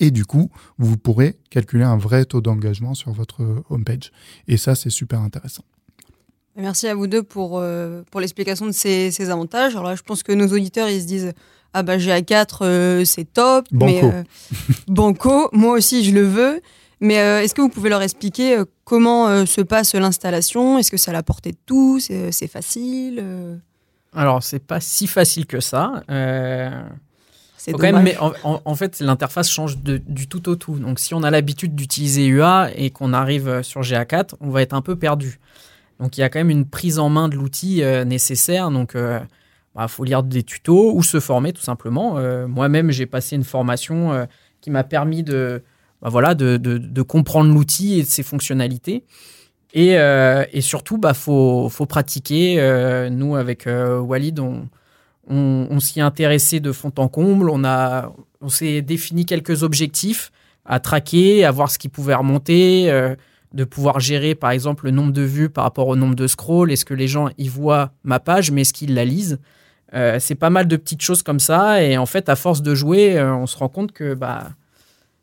Et 0.00 0.10
du 0.10 0.24
coup, 0.24 0.50
vous 0.78 0.96
pourrez 0.96 1.38
calculer 1.50 1.84
un 1.84 1.98
vrai 1.98 2.24
taux 2.24 2.40
d'engagement 2.40 2.94
sur 2.94 3.12
votre 3.12 3.62
home 3.68 3.84
page. 3.84 4.12
Et 4.48 4.56
ça, 4.56 4.74
c'est 4.74 4.90
super 4.90 5.20
intéressant. 5.20 5.64
Merci 6.56 6.86
à 6.86 6.94
vous 6.94 7.06
deux 7.06 7.22
pour, 7.22 7.58
euh, 7.58 8.02
pour 8.10 8.20
l'explication 8.20 8.66
de 8.66 8.72
ces, 8.72 9.10
ces, 9.10 9.30
avantages. 9.30 9.72
Alors 9.72 9.88
là, 9.88 9.94
je 9.94 10.02
pense 10.02 10.22
que 10.22 10.32
nos 10.32 10.48
auditeurs, 10.48 10.88
ils 10.88 11.00
se 11.00 11.06
disent 11.06 11.32
Ah 11.72 11.82
bah 11.82 11.96
GA4, 11.96 12.58
euh, 12.60 13.04
c'est 13.04 13.24
top. 13.24 13.66
Banco. 13.70 13.86
Mais, 13.86 14.04
euh, 14.04 14.22
banco, 14.88 15.48
moi 15.52 15.72
aussi, 15.76 16.04
je 16.04 16.12
le 16.12 16.22
veux. 16.22 16.60
Mais 17.00 17.14
est-ce 17.14 17.52
que 17.52 17.60
vous 17.60 17.68
pouvez 17.68 17.90
leur 17.90 18.00
expliquer 18.00 18.62
comment 18.84 19.44
se 19.44 19.60
passe 19.60 19.92
l'installation? 19.96 20.78
Est-ce 20.78 20.88
que 20.88 20.96
c'est 20.96 21.10
à 21.10 21.12
la 21.12 21.24
portée 21.24 21.50
de 21.50 21.56
tous? 21.66 22.12
C'est 22.30 22.46
facile 22.46 23.20
Alors, 24.14 24.44
c'est 24.44 24.60
pas 24.60 24.78
si 24.78 25.08
facile 25.08 25.46
que 25.46 25.58
ça. 25.58 26.04
C'est 27.56 27.72
quand 27.72 28.02
mais 28.02 28.16
en, 28.18 28.60
en, 28.64 28.74
fait, 28.76 29.00
l'interface 29.00 29.50
change 29.50 29.78
de, 29.78 29.96
du 30.06 30.28
tout 30.28 30.48
au 30.48 30.54
tout. 30.54 30.78
Donc, 30.78 31.00
si 31.00 31.12
on 31.12 31.24
a 31.24 31.30
l'habitude 31.32 31.74
d'utiliser 31.74 32.24
UA 32.24 32.70
et 32.76 32.90
qu'on 32.90 33.12
arrive 33.12 33.62
sur 33.62 33.80
GA4, 33.80 34.34
on 34.40 34.50
va 34.50 34.62
être 34.62 34.72
un 34.72 34.80
peu 34.80 34.94
perdu. 34.94 35.40
Donc 36.02 36.18
il 36.18 36.20
y 36.20 36.24
a 36.24 36.28
quand 36.28 36.40
même 36.40 36.50
une 36.50 36.66
prise 36.66 36.98
en 36.98 37.08
main 37.08 37.28
de 37.28 37.36
l'outil 37.36 37.84
euh, 37.84 38.04
nécessaire. 38.04 38.72
Donc 38.72 38.92
il 38.94 39.00
euh, 39.00 39.20
bah, 39.76 39.86
faut 39.86 40.02
lire 40.02 40.24
des 40.24 40.42
tutos 40.42 40.92
ou 40.94 41.02
se 41.04 41.20
former 41.20 41.52
tout 41.52 41.62
simplement. 41.62 42.18
Euh, 42.18 42.48
moi-même, 42.48 42.90
j'ai 42.90 43.06
passé 43.06 43.36
une 43.36 43.44
formation 43.44 44.26
qui 44.60 44.70
m'a 44.70 44.82
permis 44.82 45.22
de, 45.22 45.62
bah, 46.02 46.08
voilà, 46.08 46.34
de, 46.34 47.02
comprendre 47.02 47.54
l'outil 47.54 48.00
et 48.00 48.04
ses 48.04 48.24
fonctionnalités. 48.24 49.04
Et, 49.74 49.96
surtout, 50.60 50.98
bah, 50.98 51.14
faut, 51.14 51.68
faut 51.70 51.86
pratiquer. 51.86 53.08
nous, 53.12 53.36
avec 53.36 53.66
Walid, 53.66 54.40
on, 54.40 54.68
on, 55.28 55.78
s'y 55.78 56.00
est 56.00 56.02
intéressé 56.02 56.58
de 56.58 56.72
fond 56.72 56.92
en 56.98 57.06
comble. 57.06 57.48
On, 57.48 57.62
on 58.40 58.48
s'est 58.48 58.82
défini 58.82 59.24
quelques 59.24 59.62
objectifs 59.62 60.32
à 60.64 60.80
traquer, 60.80 61.44
à 61.44 61.52
voir 61.52 61.70
ce 61.70 61.78
qui 61.78 61.88
pouvait 61.88 62.14
remonter 62.14 62.90
de 63.54 63.64
pouvoir 63.64 64.00
gérer 64.00 64.34
par 64.34 64.50
exemple 64.50 64.86
le 64.86 64.90
nombre 64.90 65.12
de 65.12 65.22
vues 65.22 65.48
par 65.48 65.64
rapport 65.64 65.88
au 65.88 65.96
nombre 65.96 66.14
de 66.14 66.26
scrolls? 66.26 66.70
Est-ce 66.70 66.84
que 66.84 66.94
les 66.94 67.08
gens 67.08 67.28
y 67.38 67.48
voient 67.48 67.92
ma 68.04 68.20
page, 68.20 68.50
mais 68.50 68.62
est-ce 68.62 68.72
qu'ils 68.72 68.94
la 68.94 69.04
lisent? 69.04 69.38
Euh, 69.94 70.18
C'est 70.20 70.34
pas 70.34 70.50
mal 70.50 70.68
de 70.68 70.76
petites 70.76 71.02
choses 71.02 71.22
comme 71.22 71.40
ça. 71.40 71.82
Et 71.82 71.98
en 71.98 72.06
fait, 72.06 72.28
à 72.28 72.36
force 72.36 72.62
de 72.62 72.74
jouer, 72.74 73.18
euh, 73.18 73.34
on 73.34 73.46
se 73.46 73.56
rend 73.56 73.68
compte 73.68 73.92
que 73.92 74.14
bah, 74.14 74.50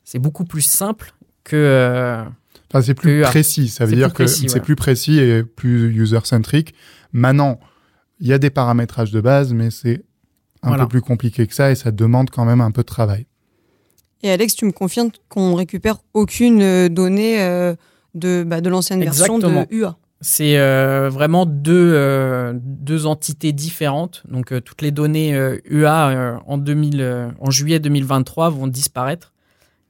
c'est 0.03 0.19
beaucoup 0.19 0.45
plus 0.45 0.61
simple 0.61 1.13
que. 1.43 1.55
Euh, 1.55 2.23
enfin, 2.69 2.81
c'est 2.81 2.93
plus 2.93 3.21
précis. 3.23 3.69
Ça 3.69 3.85
veut 3.85 3.95
dire 3.95 4.13
que 4.13 4.27
c'est 4.27 4.59
plus 4.59 4.75
précis 4.75 5.19
et 5.19 5.43
plus 5.43 5.91
user-centric. 5.95 6.73
Maintenant, 7.11 7.59
il 8.19 8.27
y 8.27 8.33
a 8.33 8.37
des 8.37 8.49
paramétrages 8.49 9.11
de 9.11 9.21
base, 9.21 9.53
mais 9.53 9.71
c'est 9.71 10.03
un 10.61 10.77
peu 10.77 10.87
plus 10.87 11.01
compliqué 11.01 11.47
que 11.47 11.55
ça 11.55 11.71
et 11.71 11.75
ça 11.75 11.91
demande 11.91 12.29
quand 12.29 12.45
même 12.45 12.61
un 12.61 12.71
peu 12.71 12.81
de 12.81 12.87
travail. 12.87 13.25
Et 14.21 14.29
Alex, 14.29 14.53
tu 14.55 14.65
me 14.65 14.73
confirmes 14.73 15.11
qu'on 15.29 15.55
récupère 15.55 15.99
aucune 16.13 16.89
donnée 16.89 17.37
de, 18.15 18.43
bah, 18.45 18.61
de 18.61 18.69
l'ancienne 18.69 19.03
version 19.03 19.39
de 19.39 19.47
UA. 19.69 19.97
C'est 20.21 20.57
euh, 20.57 21.09
vraiment 21.09 21.45
deux, 21.45 21.93
euh, 21.93 22.53
deux 22.61 23.05
entités 23.05 23.53
différentes. 23.53 24.23
Donc 24.27 24.51
euh, 24.51 24.59
toutes 24.59 24.81
les 24.81 24.91
données 24.91 25.33
UA 25.65 26.41
en, 26.45 26.57
2000, 26.57 27.33
en 27.39 27.51
juillet 27.51 27.79
2023 27.79 28.49
vont 28.49 28.67
disparaître 28.67 29.33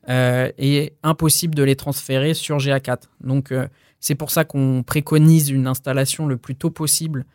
et 0.08 0.94
impossible 1.04 1.54
de 1.54 1.62
les 1.62 1.76
transférer 1.76 2.34
sur 2.34 2.58
GA4. 2.58 3.04
Donc 3.24 3.54
c'est 4.00 4.16
pour 4.16 4.32
ça 4.32 4.44
qu'on 4.44 4.82
préconise 4.82 5.50
une 5.50 5.68
installation 5.68 6.26
le 6.26 6.38
plus 6.38 6.56
tôt 6.56 6.72
possible 6.72 7.26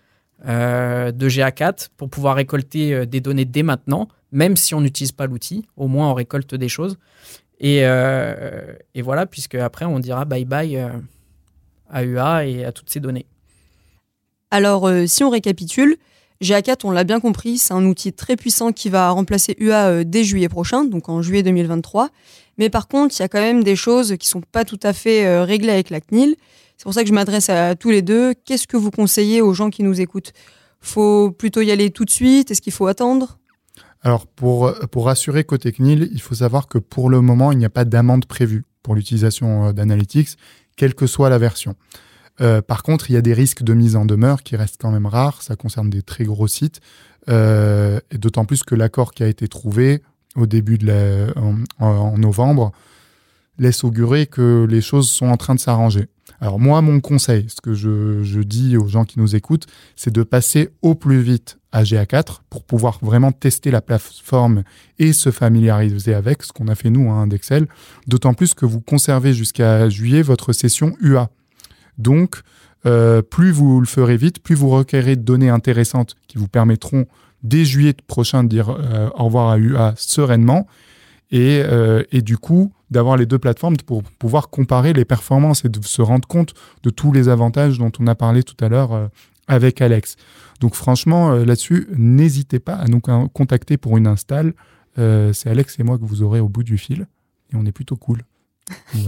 de 0.44 1.28
GA4 1.28 1.90
pour 1.96 2.10
pouvoir 2.10 2.34
récolter 2.34 3.06
des 3.06 3.20
données 3.20 3.44
dès 3.44 3.62
maintenant, 3.62 4.08
même 4.32 4.56
si 4.56 4.74
on 4.74 4.80
n'utilise 4.80 5.12
pas 5.12 5.26
l'outil. 5.28 5.66
Au 5.76 5.86
moins 5.86 6.10
on 6.10 6.14
récolte 6.14 6.56
des 6.56 6.68
choses. 6.68 6.98
Euh, 7.64 8.74
et, 8.94 9.02
voilà, 9.02 9.26
puisque 9.26 9.54
après, 9.54 9.84
on 9.84 9.98
dira 9.98 10.24
bye 10.24 10.44
bye 10.44 10.76
euh, 10.76 10.88
à 11.88 12.04
UA 12.04 12.46
et 12.46 12.64
à 12.64 12.72
toutes 12.72 12.90
ces 12.90 13.00
données. 13.00 13.26
Alors, 14.50 14.86
euh, 14.86 15.06
si 15.06 15.24
on 15.24 15.30
récapitule, 15.30 15.96
GA4, 16.42 16.80
on 16.84 16.90
l'a 16.90 17.04
bien 17.04 17.20
compris, 17.20 17.58
c'est 17.58 17.72
un 17.72 17.84
outil 17.86 18.12
très 18.12 18.36
puissant 18.36 18.72
qui 18.72 18.88
va 18.88 19.10
remplacer 19.10 19.56
UA 19.58 20.04
dès 20.04 20.24
juillet 20.24 20.48
prochain, 20.48 20.84
donc 20.84 21.08
en 21.08 21.22
juillet 21.22 21.42
2023. 21.42 22.10
Mais 22.58 22.70
par 22.70 22.86
contre, 22.86 23.14
il 23.18 23.22
y 23.22 23.24
a 23.24 23.28
quand 23.28 23.40
même 23.40 23.64
des 23.64 23.76
choses 23.76 24.16
qui 24.18 24.28
sont 24.28 24.40
pas 24.40 24.64
tout 24.64 24.78
à 24.82 24.92
fait 24.92 25.42
réglées 25.42 25.72
avec 25.72 25.90
la 25.90 26.00
CNIL. 26.00 26.36
C'est 26.76 26.84
pour 26.84 26.94
ça 26.94 27.02
que 27.02 27.08
je 27.08 27.14
m'adresse 27.14 27.48
à 27.50 27.74
tous 27.74 27.90
les 27.90 28.02
deux. 28.02 28.34
Qu'est-ce 28.44 28.66
que 28.66 28.76
vous 28.76 28.90
conseillez 28.90 29.40
aux 29.40 29.54
gens 29.54 29.70
qui 29.70 29.82
nous 29.82 30.00
écoutent? 30.00 30.32
Faut 30.80 31.30
plutôt 31.30 31.62
y 31.62 31.70
aller 31.70 31.90
tout 31.90 32.04
de 32.04 32.10
suite? 32.10 32.50
Est-ce 32.50 32.60
qu'il 32.60 32.72
faut 32.72 32.86
attendre? 32.86 33.38
Alors, 34.04 34.26
pour, 34.26 34.72
pour 34.90 35.06
rassurer 35.06 35.44
côté 35.44 35.72
CNIL, 35.72 36.10
il 36.12 36.20
faut 36.20 36.34
savoir 36.34 36.68
que 36.68 36.76
pour 36.76 37.08
le 37.08 37.22
moment, 37.22 37.52
il 37.52 37.58
n'y 37.58 37.64
a 37.64 37.70
pas 37.70 37.86
d'amende 37.86 38.26
prévue 38.26 38.64
pour 38.82 38.94
l'utilisation 38.94 39.68
euh, 39.68 39.72
d'Analytics, 39.72 40.36
quelle 40.76 40.94
que 40.94 41.06
soit 41.06 41.30
la 41.30 41.38
version. 41.38 41.74
Euh, 42.40 42.60
par 42.60 42.82
contre, 42.82 43.10
il 43.10 43.14
y 43.14 43.16
a 43.16 43.22
des 43.22 43.32
risques 43.32 43.62
de 43.62 43.72
mise 43.72 43.96
en 43.96 44.04
demeure 44.04 44.42
qui 44.42 44.56
restent 44.56 44.80
quand 44.80 44.90
même 44.90 45.06
rares. 45.06 45.40
Ça 45.42 45.56
concerne 45.56 45.88
des 45.88 46.02
très 46.02 46.24
gros 46.24 46.46
sites. 46.46 46.80
Euh, 47.30 47.98
et 48.10 48.18
d'autant 48.18 48.44
plus 48.44 48.62
que 48.62 48.74
l'accord 48.74 49.12
qui 49.12 49.22
a 49.22 49.26
été 49.28 49.48
trouvé 49.48 50.02
au 50.36 50.46
début 50.46 50.76
de 50.76 50.86
la, 50.86 51.32
en, 51.78 52.18
novembre 52.18 52.72
laisse 53.58 53.84
augurer 53.84 54.26
que 54.26 54.66
les 54.68 54.82
choses 54.82 55.10
sont 55.10 55.28
en 55.28 55.38
train 55.38 55.54
de 55.54 55.60
s'arranger. 55.60 56.08
Alors 56.44 56.58
moi, 56.58 56.82
mon 56.82 57.00
conseil, 57.00 57.46
ce 57.48 57.62
que 57.62 57.72
je, 57.72 58.42
dis 58.42 58.76
aux 58.76 58.86
gens 58.86 59.06
qui 59.06 59.18
nous 59.18 59.34
écoutent, 59.34 59.66
c'est 59.96 60.12
de 60.12 60.22
passer 60.22 60.68
au 60.82 60.94
plus 60.94 61.22
vite 61.22 61.58
à 61.72 61.84
GA4 61.84 62.40
pour 62.50 62.64
pouvoir 62.64 62.98
vraiment 63.00 63.32
tester 63.32 63.70
la 63.70 63.80
plateforme 63.80 64.62
et 64.98 65.14
se 65.14 65.30
familiariser 65.30 66.12
avec 66.12 66.42
ce 66.42 66.52
qu'on 66.52 66.68
a 66.68 66.74
fait 66.74 66.90
nous 66.90 67.10
hein, 67.10 67.26
d'Excel. 67.28 67.66
D'autant 68.08 68.34
plus 68.34 68.52
que 68.52 68.66
vous 68.66 68.82
conservez 68.82 69.32
jusqu'à 69.32 69.88
juillet 69.88 70.20
votre 70.20 70.52
session 70.52 70.94
UA. 71.00 71.30
Donc, 71.96 72.42
euh, 72.84 73.22
plus 73.22 73.50
vous 73.50 73.80
le 73.80 73.86
ferez 73.86 74.18
vite, 74.18 74.42
plus 74.42 74.54
vous 74.54 74.68
requérez 74.68 75.16
de 75.16 75.22
données 75.22 75.48
intéressantes 75.48 76.14
qui 76.28 76.36
vous 76.36 76.48
permettront 76.48 77.06
dès 77.42 77.64
juillet 77.64 77.94
prochain 78.06 78.44
de 78.44 78.50
dire 78.50 78.68
euh, 78.68 79.08
au 79.14 79.24
revoir 79.24 79.48
à 79.48 79.56
UA 79.56 79.94
sereinement 79.96 80.66
euh, 81.32 82.02
et 82.12 82.20
du 82.20 82.36
coup 82.36 82.70
d'avoir 82.94 83.18
les 83.18 83.26
deux 83.26 83.38
plateformes 83.38 83.76
pour 83.76 84.02
pouvoir 84.02 84.48
comparer 84.48 84.94
les 84.94 85.04
performances 85.04 85.64
et 85.66 85.68
de 85.68 85.84
se 85.84 86.00
rendre 86.00 86.26
compte 86.26 86.54
de 86.82 86.90
tous 86.90 87.12
les 87.12 87.28
avantages 87.28 87.78
dont 87.78 87.92
on 87.98 88.06
a 88.06 88.14
parlé 88.14 88.42
tout 88.42 88.56
à 88.64 88.68
l'heure 88.68 89.10
avec 89.46 89.80
Alex. 89.80 90.16
Donc 90.60 90.74
franchement, 90.74 91.32
euh, 91.32 91.44
là-dessus, 91.44 91.88
n'hésitez 91.96 92.58
pas 92.58 92.74
à 92.74 92.86
nous 92.86 93.00
contacter 93.00 93.76
pour 93.76 93.96
une 93.96 94.06
install. 94.06 94.54
Euh, 94.98 95.32
c'est 95.32 95.50
Alex 95.50 95.78
et 95.78 95.82
moi 95.82 95.98
que 95.98 96.04
vous 96.04 96.22
aurez 96.22 96.40
au 96.40 96.48
bout 96.48 96.62
du 96.62 96.78
fil. 96.78 97.06
Et 97.52 97.56
on 97.56 97.64
est 97.66 97.72
plutôt 97.72 97.96
cool. 97.96 98.22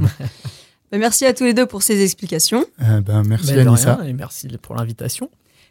Ben, 0.92 1.00
merci 1.00 1.26
à 1.26 1.34
tous 1.34 1.42
les 1.42 1.52
deux 1.52 1.66
pour 1.66 1.82
ces 1.82 2.00
explications. 2.04 2.64
Euh, 2.80 3.00
ben, 3.00 3.24
merci 3.24 3.54
ben, 3.54 3.66
Anissa. 3.66 3.98
et 4.06 4.12
merci 4.12 4.46
pour 4.62 4.76
l'invitation. 4.76 5.28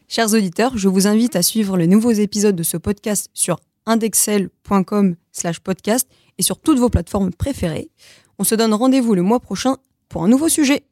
Chers 0.10 0.34
auditeurs, 0.34 0.78
je 0.78 0.90
vous 0.90 1.08
invite 1.08 1.38
à 1.38 1.42
suivre 1.42 1.78
les 1.78 1.88
nouveaux 1.88 2.12
épisodes 2.12 2.54
de 2.54 2.64
ce 2.64 2.76
podcast 2.76 3.30
sur 3.34 3.62
indexel.com 3.86 5.16
slash 5.32 5.60
podcast 5.60 6.08
et 6.38 6.44
sur 6.44 6.60
toutes 6.60 6.80
vos 6.80 6.90
plateformes 6.90 7.32
préférées. 7.32 7.90
On 8.40 8.44
se 8.44 8.56
donne 8.56 8.74
rendez-vous 8.74 9.16
le 9.16 9.22
mois 9.22 9.40
prochain 9.40 9.78
pour 10.10 10.24
un 10.24 10.28
nouveau 10.28 10.50
sujet. 10.50 10.84